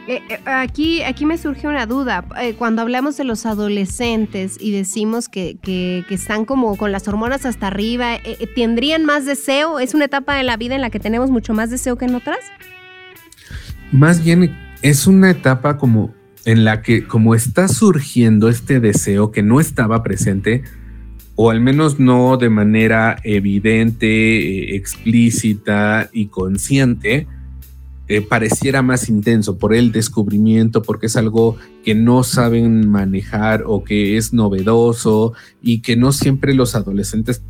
[0.06, 2.26] eh, aquí, aquí me surge una duda.
[2.58, 7.68] cuando hablamos de los adolescentes y decimos que, que, están como con las hormonas hasta
[7.68, 8.18] arriba,
[8.54, 9.80] ¿tendrían más deseo?
[9.80, 12.16] ¿Es una etapa de la vida en la que tenemos mucho más deseo que en
[12.16, 12.40] otras?
[13.92, 16.12] Más bien es una etapa como
[16.44, 20.62] en la que como está surgiendo este deseo que no estaba presente,
[21.34, 27.26] o al menos no de manera evidente, eh, explícita y consciente,
[28.08, 33.84] eh, pareciera más intenso por el descubrimiento, porque es algo que no saben manejar o
[33.84, 37.42] que es novedoso y que no siempre los adolescentes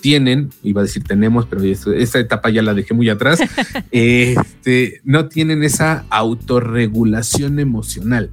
[0.00, 3.40] tienen, iba a decir tenemos, pero esa etapa ya la dejé muy atrás,
[3.90, 8.30] este, no tienen esa autorregulación emocional.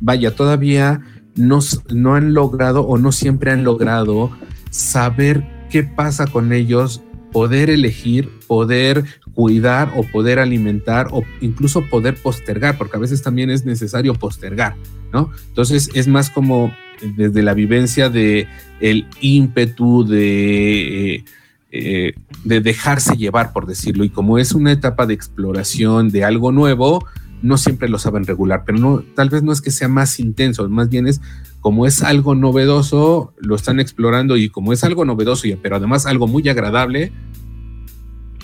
[0.00, 1.00] Vaya, todavía
[1.34, 1.60] no,
[1.92, 4.30] no han logrado o no siempre han logrado
[4.70, 7.02] saber qué pasa con ellos,
[7.32, 13.50] poder elegir, poder cuidar o poder alimentar o incluso poder postergar, porque a veces también
[13.50, 14.76] es necesario postergar,
[15.12, 15.30] ¿no?
[15.48, 16.72] Entonces es más como
[17.16, 18.48] desde la vivencia de
[18.80, 21.24] el ímpetu de,
[21.72, 26.52] eh, de dejarse llevar, por decirlo, y como es una etapa de exploración de algo
[26.52, 27.04] nuevo,
[27.42, 30.68] no siempre lo saben regular, pero no, tal vez no es que sea más intenso,
[30.68, 31.20] más bien es
[31.60, 36.26] como es algo novedoso, lo están explorando y como es algo novedoso, pero además algo
[36.26, 37.12] muy agradable,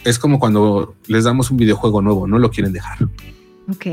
[0.04, 2.98] es como cuando les damos un videojuego nuevo, no lo quieren dejar.
[3.70, 3.86] Ok.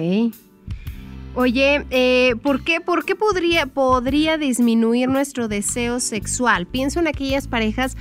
[1.35, 6.65] Oye, eh, ¿por, qué, ¿por qué podría, podría disminuir nuestro deseo sexual?
[6.65, 7.95] Pienso en aquellas parejas,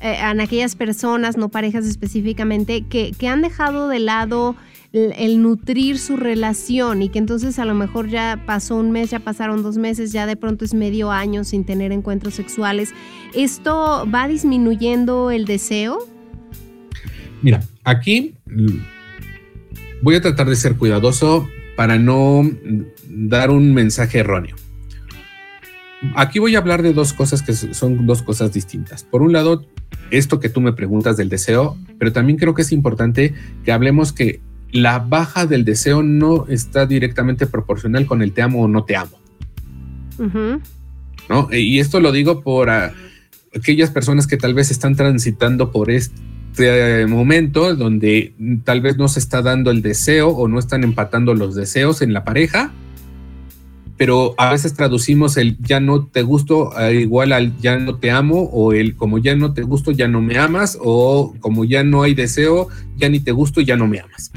[0.00, 4.54] eh, en aquellas personas, no parejas específicamente, que, que han dejado de lado
[4.94, 9.18] el, nutrir su relación y que entonces a lo mejor ya pasó un mes, ya
[9.18, 12.94] pasaron dos meses, ya de pronto es medio año sin tener encuentros sexuales.
[13.34, 15.98] ¿Esto va disminuyendo el deseo?
[17.42, 18.78] Mira, aquí mm,
[20.02, 22.42] voy a tratar de ser cuidadoso para no
[23.08, 24.56] dar un mensaje erróneo.
[26.14, 29.04] Aquí voy a hablar de dos cosas que son dos cosas distintas.
[29.04, 29.64] Por un lado,
[30.10, 34.12] esto que tú me preguntas del deseo, pero también creo que es importante que hablemos
[34.12, 38.84] que la baja del deseo no está directamente proporcional con el te amo o no
[38.84, 39.18] te amo.
[41.28, 41.48] ¿No?
[41.52, 42.70] Y esto lo digo por
[43.54, 46.20] aquellas personas que tal vez están transitando por este
[46.54, 48.32] este momento donde
[48.62, 52.12] tal vez no se está dando el deseo o no están empatando los deseos en
[52.12, 52.72] la pareja,
[53.96, 58.42] pero a veces traducimos el ya no te gusto igual al ya no te amo
[58.52, 62.02] o el como ya no te gusto ya no me amas o como ya no
[62.02, 64.30] hay deseo ya ni te gusto ya no me amas.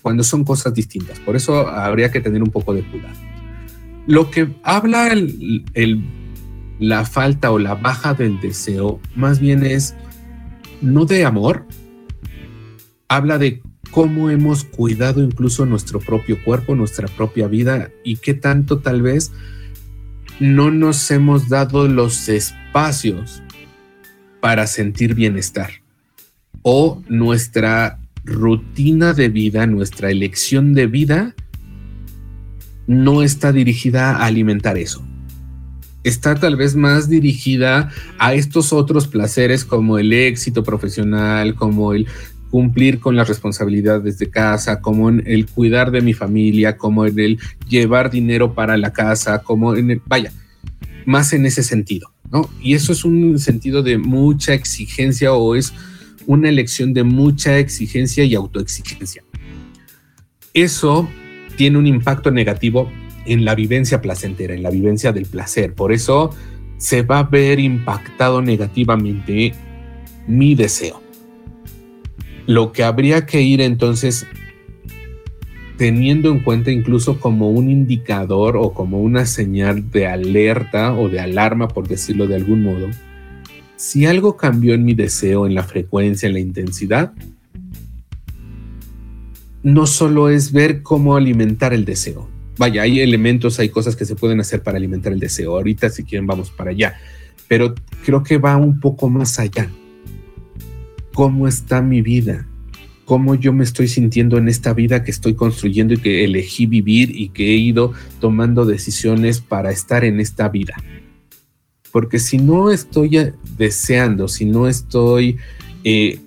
[0.00, 1.18] Cuando son cosas distintas.
[1.18, 3.14] Por eso habría que tener un poco de cuidado.
[4.06, 6.04] Lo que habla el,
[6.78, 9.96] la falta o la baja del deseo más bien es
[10.80, 11.66] no de amor,
[13.08, 18.78] habla de cómo hemos cuidado incluso nuestro propio cuerpo, nuestra propia vida y qué tanto
[18.80, 19.32] tal vez
[20.40, 23.42] no nos hemos dado los espacios
[24.40, 25.70] para sentir bienestar
[26.62, 31.34] o nuestra rutina de vida, nuestra elección de vida
[32.86, 35.04] no está dirigida a alimentar eso
[36.04, 42.06] está tal vez más dirigida a estos otros placeres como el éxito profesional, como el
[42.50, 47.18] cumplir con las responsabilidades de casa, como en el cuidar de mi familia, como en
[47.18, 47.38] el
[47.68, 50.32] llevar dinero para la casa, como en el, vaya,
[51.04, 52.48] más en ese sentido, ¿no?
[52.60, 55.74] Y eso es un sentido de mucha exigencia o es
[56.26, 59.22] una elección de mucha exigencia y autoexigencia.
[60.54, 61.08] Eso
[61.56, 62.90] tiene un impacto negativo
[63.28, 65.74] en la vivencia placentera, en la vivencia del placer.
[65.74, 66.30] Por eso
[66.78, 69.54] se va a ver impactado negativamente
[70.26, 71.00] mi deseo.
[72.46, 74.26] Lo que habría que ir entonces
[75.76, 81.20] teniendo en cuenta incluso como un indicador o como una señal de alerta o de
[81.20, 82.88] alarma, por decirlo de algún modo,
[83.76, 87.12] si algo cambió en mi deseo, en la frecuencia, en la intensidad,
[89.62, 92.28] no solo es ver cómo alimentar el deseo,
[92.58, 95.56] vaya, hay elementos, hay cosas que se pueden hacer para alimentar el deseo.
[95.56, 96.96] Ahorita si quieren vamos para allá,
[97.46, 99.70] pero creo que va un poco más allá.
[101.14, 102.46] ¿Cómo está mi vida?
[103.04, 107.10] ¿Cómo yo me estoy sintiendo en esta vida que estoy construyendo y que elegí vivir
[107.16, 110.74] y que he ido tomando decisiones para estar en esta vida?
[111.90, 115.38] Porque si no estoy deseando, si no estoy
[115.84, 116.20] eh,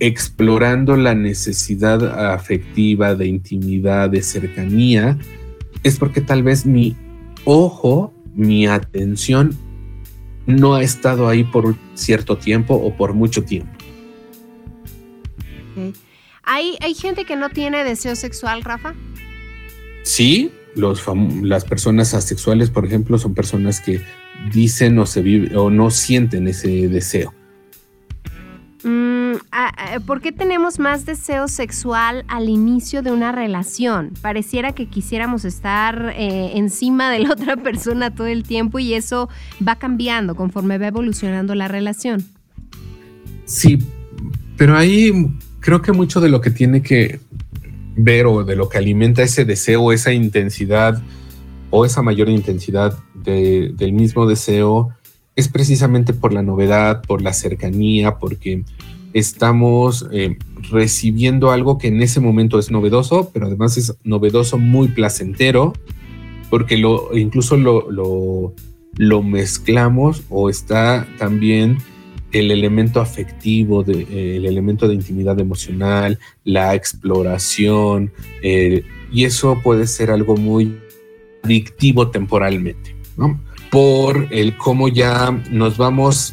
[0.00, 5.16] explorando la necesidad afectiva, de intimidad, de cercanía,
[5.86, 6.96] es porque tal vez mi
[7.44, 9.56] ojo, mi atención
[10.46, 13.72] no ha estado ahí por cierto tiempo o por mucho tiempo.
[16.42, 18.94] ¿Hay, ¿Hay gente que no tiene deseo sexual, Rafa?
[20.02, 21.04] Sí, los
[21.42, 24.00] las personas asexuales, por ejemplo, son personas que
[24.52, 27.32] dicen o, se vive, o no sienten ese deseo.
[28.88, 29.38] Mm,
[30.06, 34.12] ¿Por qué tenemos más deseo sexual al inicio de una relación?
[34.22, 39.28] Pareciera que quisiéramos estar eh, encima de la otra persona todo el tiempo y eso
[39.66, 42.24] va cambiando conforme va evolucionando la relación.
[43.44, 43.78] Sí,
[44.56, 47.18] pero ahí creo que mucho de lo que tiene que
[47.96, 51.02] ver o de lo que alimenta ese deseo, esa intensidad
[51.70, 54.95] o esa mayor intensidad del mismo deseo
[55.36, 58.64] es precisamente por la novedad, por la cercanía, porque
[59.12, 60.36] estamos eh,
[60.70, 65.74] recibiendo algo que en ese momento es novedoso, pero además es novedoso muy placentero,
[66.50, 71.78] porque lo, incluso lo, lo, mezclamos o está también
[72.32, 78.12] el elemento afectivo, eh, el elemento de intimidad emocional, la exploración,
[78.42, 80.78] eh, y eso puede ser algo muy
[81.42, 83.40] adictivo temporalmente, ¿no?
[83.76, 86.32] Por el cómo ya nos vamos,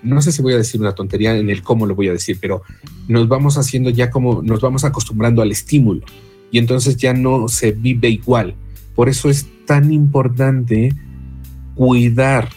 [0.00, 2.38] no sé si voy a decir una tontería en el cómo lo voy a decir,
[2.40, 2.62] pero
[3.08, 6.02] nos vamos haciendo ya como, nos vamos acostumbrando al estímulo
[6.52, 8.54] y entonces ya no se vive igual.
[8.94, 10.94] Por eso es tan importante
[11.74, 12.48] cuidar,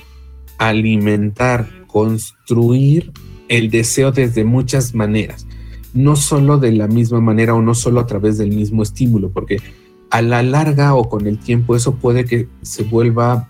[0.60, 3.12] alimentar, construir
[3.47, 5.47] el deseo desde muchas maneras,
[5.95, 9.58] no solo de la misma manera o no solo a través del mismo estímulo, porque
[10.12, 13.49] a la larga o con el tiempo eso puede que se vuelva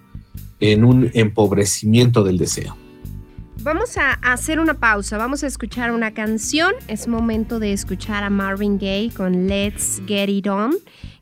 [0.60, 2.76] en un empobrecimiento del deseo.
[3.62, 8.30] Vamos a hacer una pausa, vamos a escuchar una canción, es momento de escuchar a
[8.30, 10.76] Marvin Gaye con Let's Get It On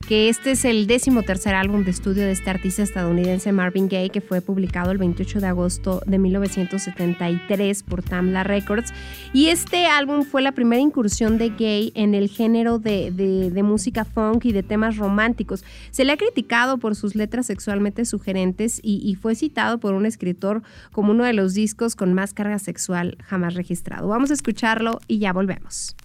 [0.07, 4.09] que este es el décimo tercer álbum de estudio de este artista estadounidense Marvin Gaye,
[4.09, 8.93] que fue publicado el 28 de agosto de 1973 por Tamla Records.
[9.33, 14.45] Y este álbum fue la primera incursión de Gaye en el género de, música funk
[14.45, 15.63] y de temas románticos.
[15.91, 20.63] Se le ha criticado por sus letras sexualmente sugerentes y fue citado por un escritor
[20.91, 24.07] como uno de los discos con más carga sexual jamás registrado.
[24.07, 25.95] Vamos a escucharlo y ya volvemos.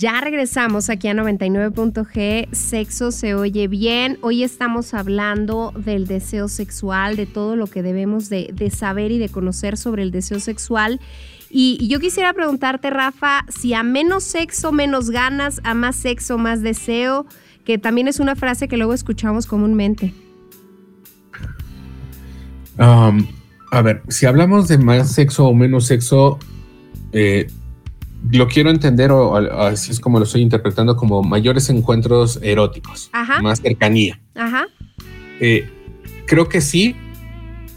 [0.00, 4.16] Ya regresamos aquí a 99.g, sexo se oye bien.
[4.22, 9.28] Hoy estamos hablando del deseo sexual, de todo lo que debemos de, saber y de
[9.28, 11.02] conocer sobre el deseo sexual.
[11.50, 16.62] Y, yo quisiera preguntarte, Rafa, si a menos sexo, menos ganas, a más sexo, más
[16.62, 17.26] deseo,
[17.66, 20.14] que también es una frase que luego escuchamos comúnmente.
[22.78, 23.26] Um,
[23.70, 26.38] a ver, si hablamos de más sexo o menos sexo,
[27.12, 27.48] eh,
[28.30, 33.10] lo quiero entender, o, así es como lo estoy interpretando, como mayores encuentros eróticos,
[33.42, 34.20] más cercanía.
[34.34, 34.66] Ajá.
[35.40, 35.68] Eh,
[36.26, 36.94] creo que sí,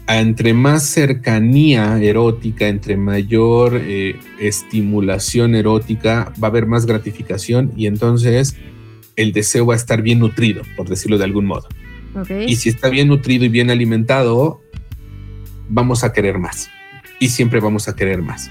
[0.06, 7.86] entre más cercanía erótica, entre mayor eh, estimulación erótica, va a haber más gratificación y
[7.86, 8.56] entonces
[9.16, 11.68] el deseo va a estar bien nutrido, por decirlo de algún modo.
[12.46, 14.60] Y si está bien nutrido y bien alimentado,
[15.68, 16.70] vamos a querer más.
[17.18, 18.50] Y siempre vamos a querer más.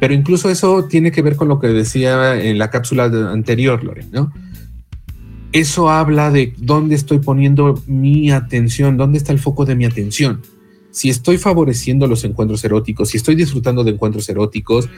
[0.00, 4.04] Pero incluso eso tiene que ver con lo que decía en la cápsula anterior, Lore,
[4.12, 4.32] ¿no?
[5.52, 10.42] Eso habla de dónde estoy poniendo mi atención, dónde está el foco de mi atención.
[10.90, 14.88] Si estoy favoreciendo los encuentros eróticos, si estoy disfrutando de encuentros eróticos,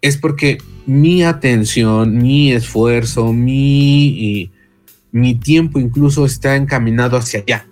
[0.00, 4.52] es porque mi atención, mi esfuerzo, mi,
[5.10, 7.66] mi tiempo incluso está encaminado hacia allá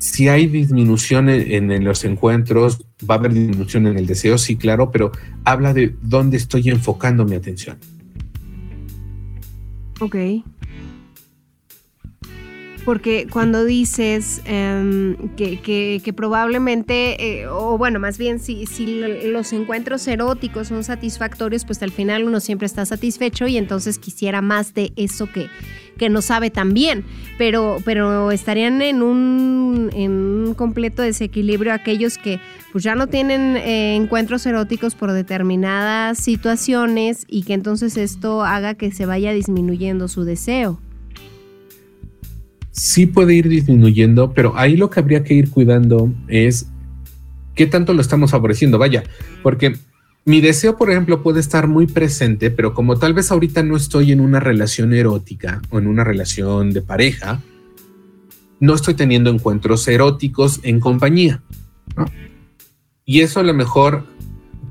[0.00, 4.90] si hay disminución en, los encuentros, va a haber disminución en el deseo, sí, claro,
[4.90, 5.12] pero
[5.44, 7.76] habla de dónde estoy enfocando mi atención.
[10.00, 10.16] Ok.
[12.84, 20.06] Porque cuando dices em, que, probablemente, eh, o bueno, más bien si, si los encuentros
[20.08, 24.92] eróticos son satisfactorios, pues al final uno siempre está satisfecho y entonces quisiera más de
[24.96, 25.48] eso que,
[25.98, 27.04] que no sabe tan bien,
[27.36, 32.40] pero, pero estarían en un, en un completo desequilibrio aquellos que
[32.72, 38.74] pues ya no tienen eh, encuentros eróticos por determinadas situaciones y que entonces esto haga
[38.74, 40.80] que se vaya disminuyendo su deseo.
[42.80, 46.70] Sí puede ir disminuyendo, pero ahí lo que habría que ir cuidando es
[47.54, 49.04] qué tanto lo estamos favoreciendo, vaya,
[49.42, 49.76] porque
[50.24, 54.12] mi deseo, por ejemplo, puede estar muy presente, pero como tal vez ahorita no estoy
[54.12, 57.42] en una relación erótica o en una relación de pareja,
[58.60, 61.42] no estoy teniendo encuentros eróticos en compañía.
[63.04, 64.06] Y eso a lo mejor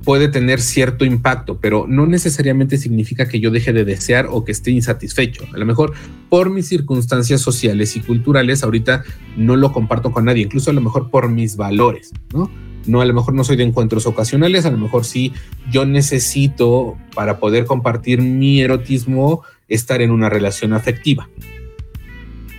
[0.04, 4.52] puede tener cierto impacto, pero no necesariamente significa que yo deje de desear o que
[4.52, 5.46] esté insatisfecho.
[5.54, 5.94] A lo mejor
[6.30, 9.04] por mis circunstancias sociales y culturales ahorita
[9.38, 12.50] no lo comparto con nadie, incluso a lo mejor por mis valores, ¿no?
[12.86, 15.34] No, a lo mejor no soy de encuentros ocasionales, a lo mejor sí
[15.70, 21.30] yo necesito para poder compartir mi erotismo estar en una relación afectiva.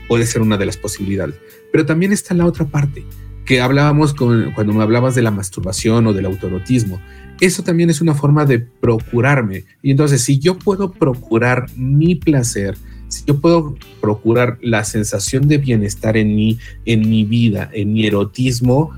[0.09, 1.37] Puede ser una de las posibilidades.
[1.73, 3.05] Pero también está la otra parte
[3.45, 7.01] que hablábamos cuando me hablabas de la masturbación o del autoerotismo.
[7.41, 9.65] Eso también es una forma de procurarme.
[9.83, 12.77] Y entonces, si yo puedo procurar mi placer,
[13.09, 18.07] si yo puedo procurar la sensación de bienestar en mí, en mi vida, en mi
[18.07, 18.93] erotismo,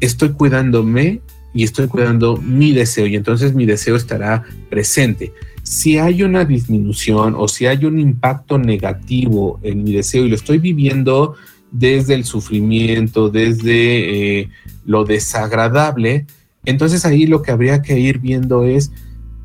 [0.00, 1.20] estoy cuidándome
[1.52, 5.32] y estoy cuidando mi deseo y entonces mi deseo estará presente.
[5.62, 10.36] Si hay una disminución o si hay un impacto negativo en mi deseo y lo
[10.36, 11.34] estoy viviendo
[11.70, 14.48] desde el sufrimiento, desde eh,
[14.86, 16.26] lo desagradable,
[16.64, 18.92] entonces ahí lo que habría que ir viendo es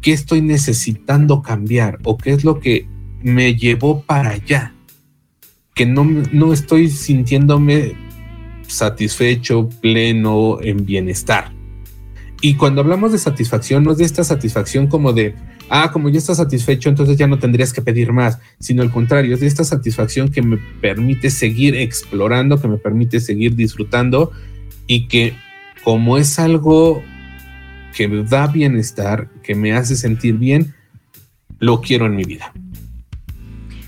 [0.02, 2.88] qué estoy necesitando cambiar o qué es lo que
[3.24, 4.76] me llevó para allá,
[5.74, 7.96] que no, no estoy sintiéndome
[8.68, 11.52] satisfecho, pleno, en bienestar.
[12.42, 15.34] Y cuando hablamos de satisfacción, no es de esta satisfacción como de,
[15.70, 19.34] ah, como ya estás satisfecho, entonces ya no tendrías que pedir más, sino al contrario,
[19.34, 24.32] es de esta satisfacción que me permite seguir explorando, que me permite seguir disfrutando
[24.86, 25.34] y que
[25.86, 27.04] como es algo
[27.96, 30.74] que me da bienestar, que me hace sentir bien,
[31.60, 32.52] lo quiero en mi vida.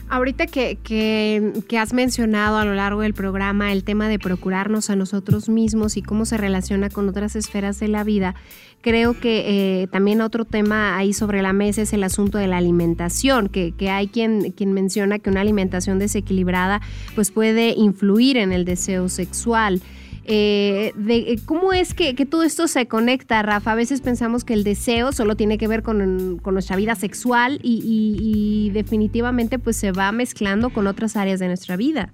[0.07, 4.95] Ahorita que, que, has mencionado a lo largo del programa el tema de procurarnos a
[4.95, 8.35] nosotros mismos y cómo se relaciona con otras esferas de la vida,
[8.81, 12.57] creo que eh, también otro tema ahí sobre la mesa es el asunto de la
[12.57, 16.79] alimentación, que, que, hay quien, quien menciona que una alimentación desequilibrada
[17.15, 19.81] pues puede influir en el deseo sexual.
[20.29, 23.71] Eh, de eh, cómo es que, todo esto se conecta, Rafa.
[23.71, 28.69] A veces pensamos que el deseo solo tiene que ver con, nuestra vida sexual y,
[28.73, 32.13] definitivamente pues se va mezclando con otras áreas de nuestra vida.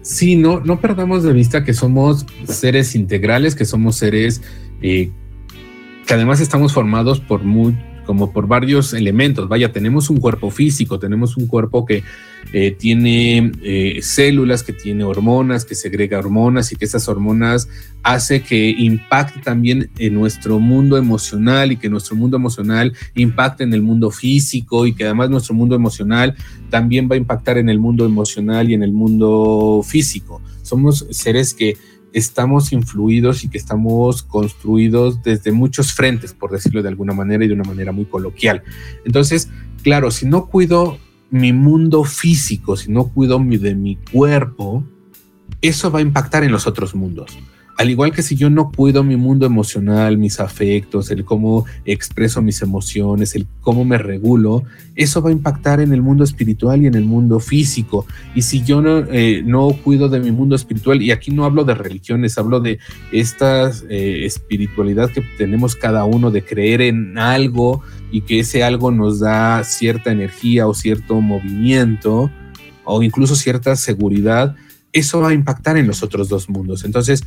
[0.00, 4.40] Sí, no, no perdamos de vista que somos seres integrales, que somos seres
[4.80, 5.10] eh,
[6.06, 7.44] que además estamos formados por
[8.04, 9.48] como por varios elementos.
[9.48, 12.02] Vaya, tenemos un cuerpo físico, tenemos un cuerpo que
[12.52, 17.68] eh, tiene eh, células, que tiene hormonas, que segrega hormonas y que esas hormonas
[18.02, 23.72] hace que impacte también en nuestro mundo emocional y que nuestro mundo emocional impacte en
[23.72, 26.34] el mundo físico y que además nuestro mundo emocional
[26.68, 30.42] también va a impactar en el mundo emocional y en el mundo físico.
[30.62, 31.76] Somos seres que
[32.12, 37.48] estamos influidos y que estamos construidos desde muchos frentes, por decirlo de alguna manera y
[37.48, 38.62] de una manera muy coloquial.
[39.04, 39.48] Entonces,
[39.82, 40.98] claro, si no cuido
[41.30, 44.84] mi mundo físico, si no cuido mi, de mi cuerpo,
[45.60, 47.38] eso va a impactar en los otros mundos
[47.82, 52.40] al igual que si yo no cuido mi mundo emocional, mis afectos, el cómo expreso
[52.40, 54.62] mis emociones, el cómo me regulo,
[54.94, 58.06] eso va a impactar en el mundo espiritual y en el mundo físico.
[58.36, 61.64] Y si yo no, eh, no cuido de mi mundo espiritual, y aquí no hablo
[61.64, 62.78] de religiones, hablo de
[63.10, 68.92] esta eh, espiritualidad que tenemos cada uno, de creer en algo y que ese algo
[68.92, 72.30] nos da cierta energía o cierto movimiento
[72.84, 74.54] o incluso cierta seguridad,
[74.92, 76.84] eso va a impactar en los otros dos mundos.
[76.84, 77.24] Entonces,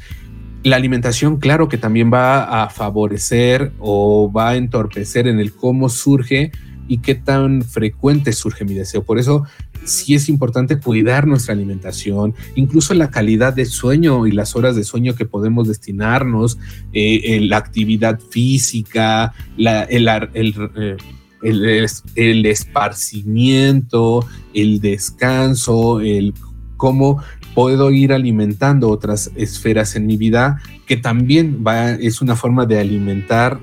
[0.66, 5.90] la alimentación, claro que también va a favorecer o va a entorpecer en el cómo
[5.90, 6.52] surge
[6.88, 9.04] y qué tan frecuente surge mi deseo.
[9.04, 9.46] Por eso
[9.84, 14.84] sí es importante cuidar nuestra alimentación, incluso la calidad de sueño y las horas de
[14.84, 16.58] sueño que podemos destinarnos,
[16.94, 20.98] eh, la actividad física, eh,
[21.44, 26.34] el, esparcimiento, el descanso, el
[26.76, 27.22] cómo
[27.56, 32.80] puedo ir alimentando otras esferas en mi vida, que también va, es una forma de
[32.80, 33.60] alimentar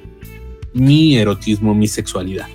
[0.72, 2.46] mi erotismo, mi sexualidad.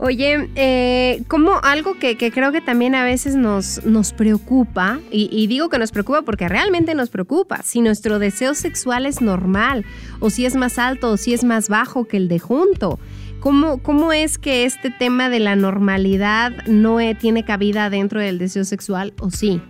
[0.00, 5.68] Oye, eh, como algo que, creo que también a veces nos, nos preocupa, y, digo
[5.68, 9.84] que nos preocupa porque realmente nos preocupa, si nuestro deseo sexual es normal,
[10.20, 13.00] o si es más alto, o si es más bajo que el de junto.
[13.40, 18.64] ¿Cómo, ¿Cómo es que este tema de la normalidad no tiene cabida dentro del deseo
[18.64, 19.60] sexual o sí?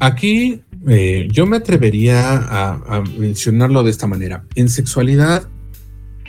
[0.00, 4.44] Aquí eh, yo me atrevería a, mencionarlo de esta manera.
[4.54, 5.48] En sexualidad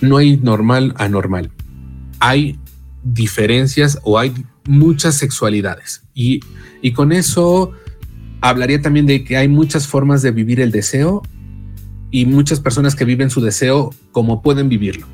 [0.02, 1.52] no hay normal anormal.
[2.20, 2.60] Hay
[3.04, 4.34] diferencias o hay
[4.68, 6.04] muchas sexualidades.
[6.14, 6.42] Y,
[6.82, 7.72] y con eso
[8.42, 11.22] hablaría también de que hay muchas formas de vivir el deseo
[12.12, 15.08] y muchas personas que viven su deseo como pueden vivirlo.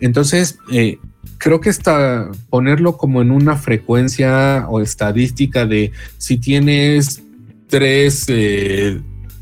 [0.00, 0.98] Entonces, eh,
[1.38, 7.22] creo que está ponerlo como en una frecuencia o estadística de si tienes
[7.72, 9.00] tres, eh,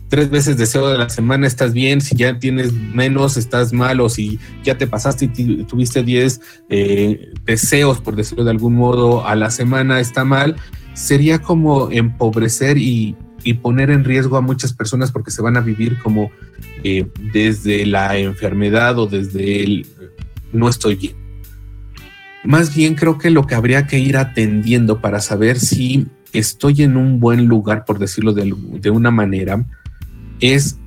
[0.09, 4.09] tres veces deseo de la semana estás bien, si ya tienes menos estás mal o
[4.09, 9.35] si ya te pasaste y tuviste 10 eh, deseos, por decirlo de algún modo, a
[9.35, 10.55] la semana está mal,
[10.95, 13.16] sería como empobrecer y,
[13.62, 16.31] poner en riesgo a muchas personas porque se van a vivir como
[16.85, 19.87] eh, desde la enfermedad o desde el
[20.53, 21.16] no estoy bien.
[22.45, 26.97] Más bien creo que lo que habría que ir atendiendo para saber si estoy en
[26.97, 29.64] un buen lugar, por decirlo de, una manera,
[30.41, 30.78] es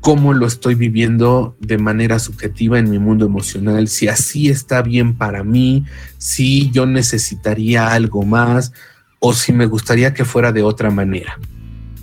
[0.00, 5.16] cómo lo estoy viviendo de manera subjetiva en mi mundo emocional, si así está bien
[5.16, 5.84] para mí,
[6.18, 8.72] si yo necesitaría algo más
[9.18, 11.38] o si me gustaría que fuera de otra manera,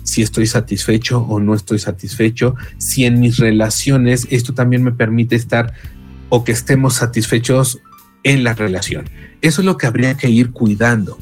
[0.02, 5.34] si estoy satisfecho o no estoy satisfecho, si en mis relaciones esto también me permite
[5.36, 5.72] estar
[6.28, 7.80] o que estemos satisfechos
[8.22, 9.08] en la relación.
[9.40, 11.18] Eso es lo que habría que ir cuidando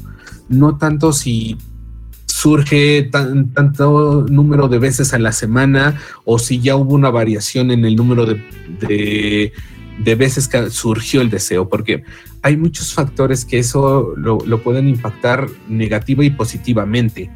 [0.49, 1.57] no tanto si
[2.43, 7.85] surge tanto número de veces a la semana o si ya hubo una variación en
[7.85, 9.53] el número de,
[10.17, 12.03] veces que surgió el deseo, porque
[12.41, 17.29] hay muchos factores que eso lo, pueden impactar negativa y positivamente.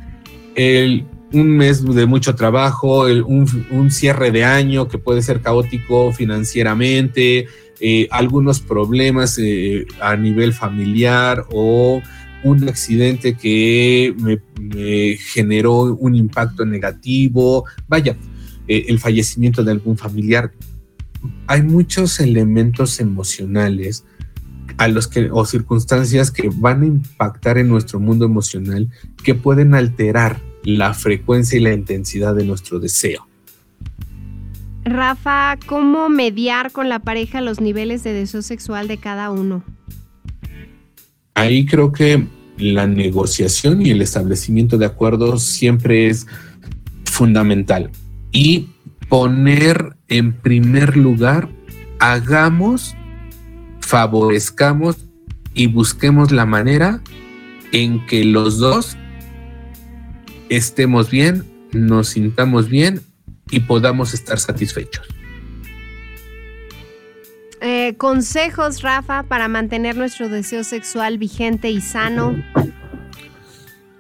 [1.32, 7.48] un mes de mucho trabajo, un, cierre de año que puede ser caótico financieramente,
[7.80, 12.02] eh, algunos problemas eh, a nivel familiar o
[12.44, 18.18] un accidente que me, generó un impacto negativo, vaya,
[18.68, 20.52] eh, el fallecimiento de algún familiar.
[21.48, 24.06] Hay muchos elementos emocionales
[24.78, 28.90] a los que o circunstancias que van a impactar en nuestro mundo emocional
[29.24, 33.28] que pueden alterar la frecuencia y la intensidad de nuestro deseo.
[34.84, 39.64] Rafa, ¿cómo mediar con la pareja los niveles de deseo sexual de cada uno?
[41.38, 42.26] Ahí creo que
[42.58, 46.26] la negociación y el establecimiento de acuerdos siempre es
[47.06, 47.92] fundamental.
[48.32, 48.70] Y
[49.08, 51.48] poner en primer lugar,
[52.00, 52.96] hagamos,
[53.82, 54.98] favorezcamos
[55.54, 57.02] y busquemos la manera
[57.72, 58.98] en que los dos
[60.50, 63.02] estemos bien, nos sintamos bien
[63.52, 65.08] y podamos estar satisfechos.
[67.62, 72.36] Eh, consejos, Rafa, para mantener nuestro deseo sexual vigente y sano.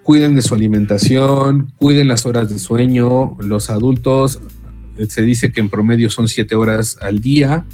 [0.03, 3.35] Cuiden de su alimentación, cuiden las horas de sueño.
[3.39, 4.39] Los adultos
[4.97, 7.65] eh, se dice que en promedio son siete horas al día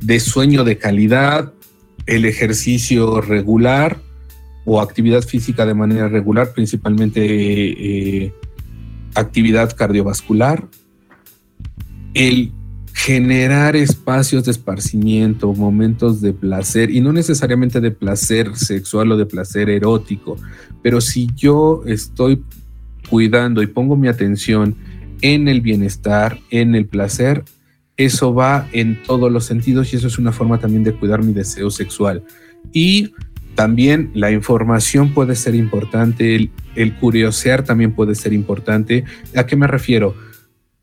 [0.00, 1.52] de sueño de calidad,
[2.06, 3.98] el ejercicio regular
[4.64, 8.34] o actividad física de manera regular, principalmente eh,
[9.14, 10.66] actividad cardiovascular,
[12.14, 12.52] el
[12.94, 19.26] generar espacios de esparcimiento, momentos de placer, y no necesariamente de placer sexual o de
[19.26, 20.36] placer erótico,
[20.80, 22.42] pero si yo estoy
[23.10, 24.76] cuidando y pongo mi atención
[25.20, 27.44] en el bienestar, en el placer,
[27.96, 31.32] eso va en todos los sentidos y eso es una forma también de cuidar mi
[31.32, 32.22] deseo sexual.
[32.72, 33.12] Y
[33.54, 39.04] también la información puede ser importante, el, curiosear también puede ser importante.
[39.36, 40.14] ¿A qué me refiero?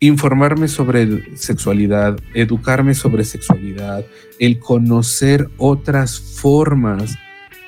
[0.03, 4.03] Informarme sobre sexualidad, educarme sobre sexualidad,
[4.39, 7.17] el conocer otras formas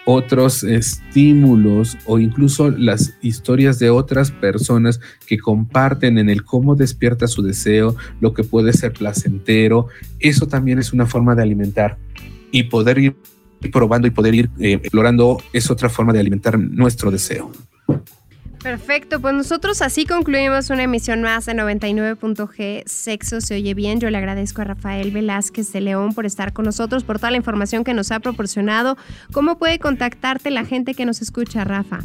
[0.06, 7.28] otros estímulos o incluso las historias de otras personas que comparten en el cómo despierta
[7.28, 9.88] su deseo, lo que puede ser placentero,
[10.20, 11.98] eso también es una forma de alimentar
[12.52, 13.16] y poder ir
[13.72, 17.52] probando y poder ir eh, explorando es otra forma de alimentar nuestro deseo.
[18.64, 24.00] Perfecto, pues nosotros así concluimos una emisión más de 99.g Sexo se oye bien.
[24.00, 27.38] Yo le agradezco a Rafael Velázquez de León por estar con nosotros, por toda la
[27.38, 28.98] información que nos ha proporcionado.
[29.34, 32.00] ¿Cómo puede contactarte la gente que nos escucha, Rafa?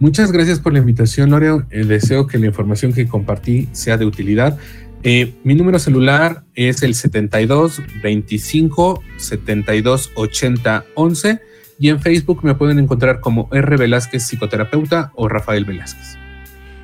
[0.00, 1.64] Muchas gracias por la invitación, Loreo.
[1.70, 4.58] Eh, deseo que la información que compartí sea de utilidad.
[5.04, 11.40] Eh, mi número celular es el 72 25 72 80 11
[11.78, 13.76] y en Facebook me pueden encontrar como R.
[13.76, 16.18] Velázquez Psicoterapeuta o Rafael Velázquez.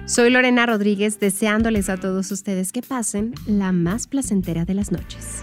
[0.06, 5.42] Soy Lorena Rodríguez, deseándoles a todos ustedes que pasen la más placentera de las noches.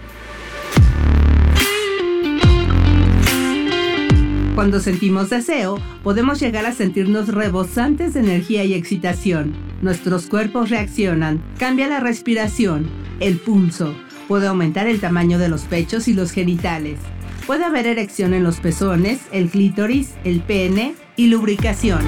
[4.54, 9.54] Cuando sentimos deseo, podemos llegar a sentirnos rebosantes de energía y excitación.
[9.80, 12.86] Nuestros cuerpos reaccionan, cambia la respiración,
[13.18, 13.94] el pulso,
[14.28, 16.98] puede aumentar el tamaño de los pechos y los genitales.
[17.46, 22.02] Puede haber erección en los pezones, el clítoris, el pene y lubricación.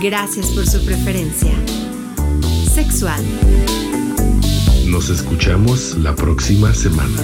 [0.00, 1.52] Gracias por su preferencia.
[2.72, 3.22] Sexual.
[4.86, 7.20] Nos escuchamos la próxima semana.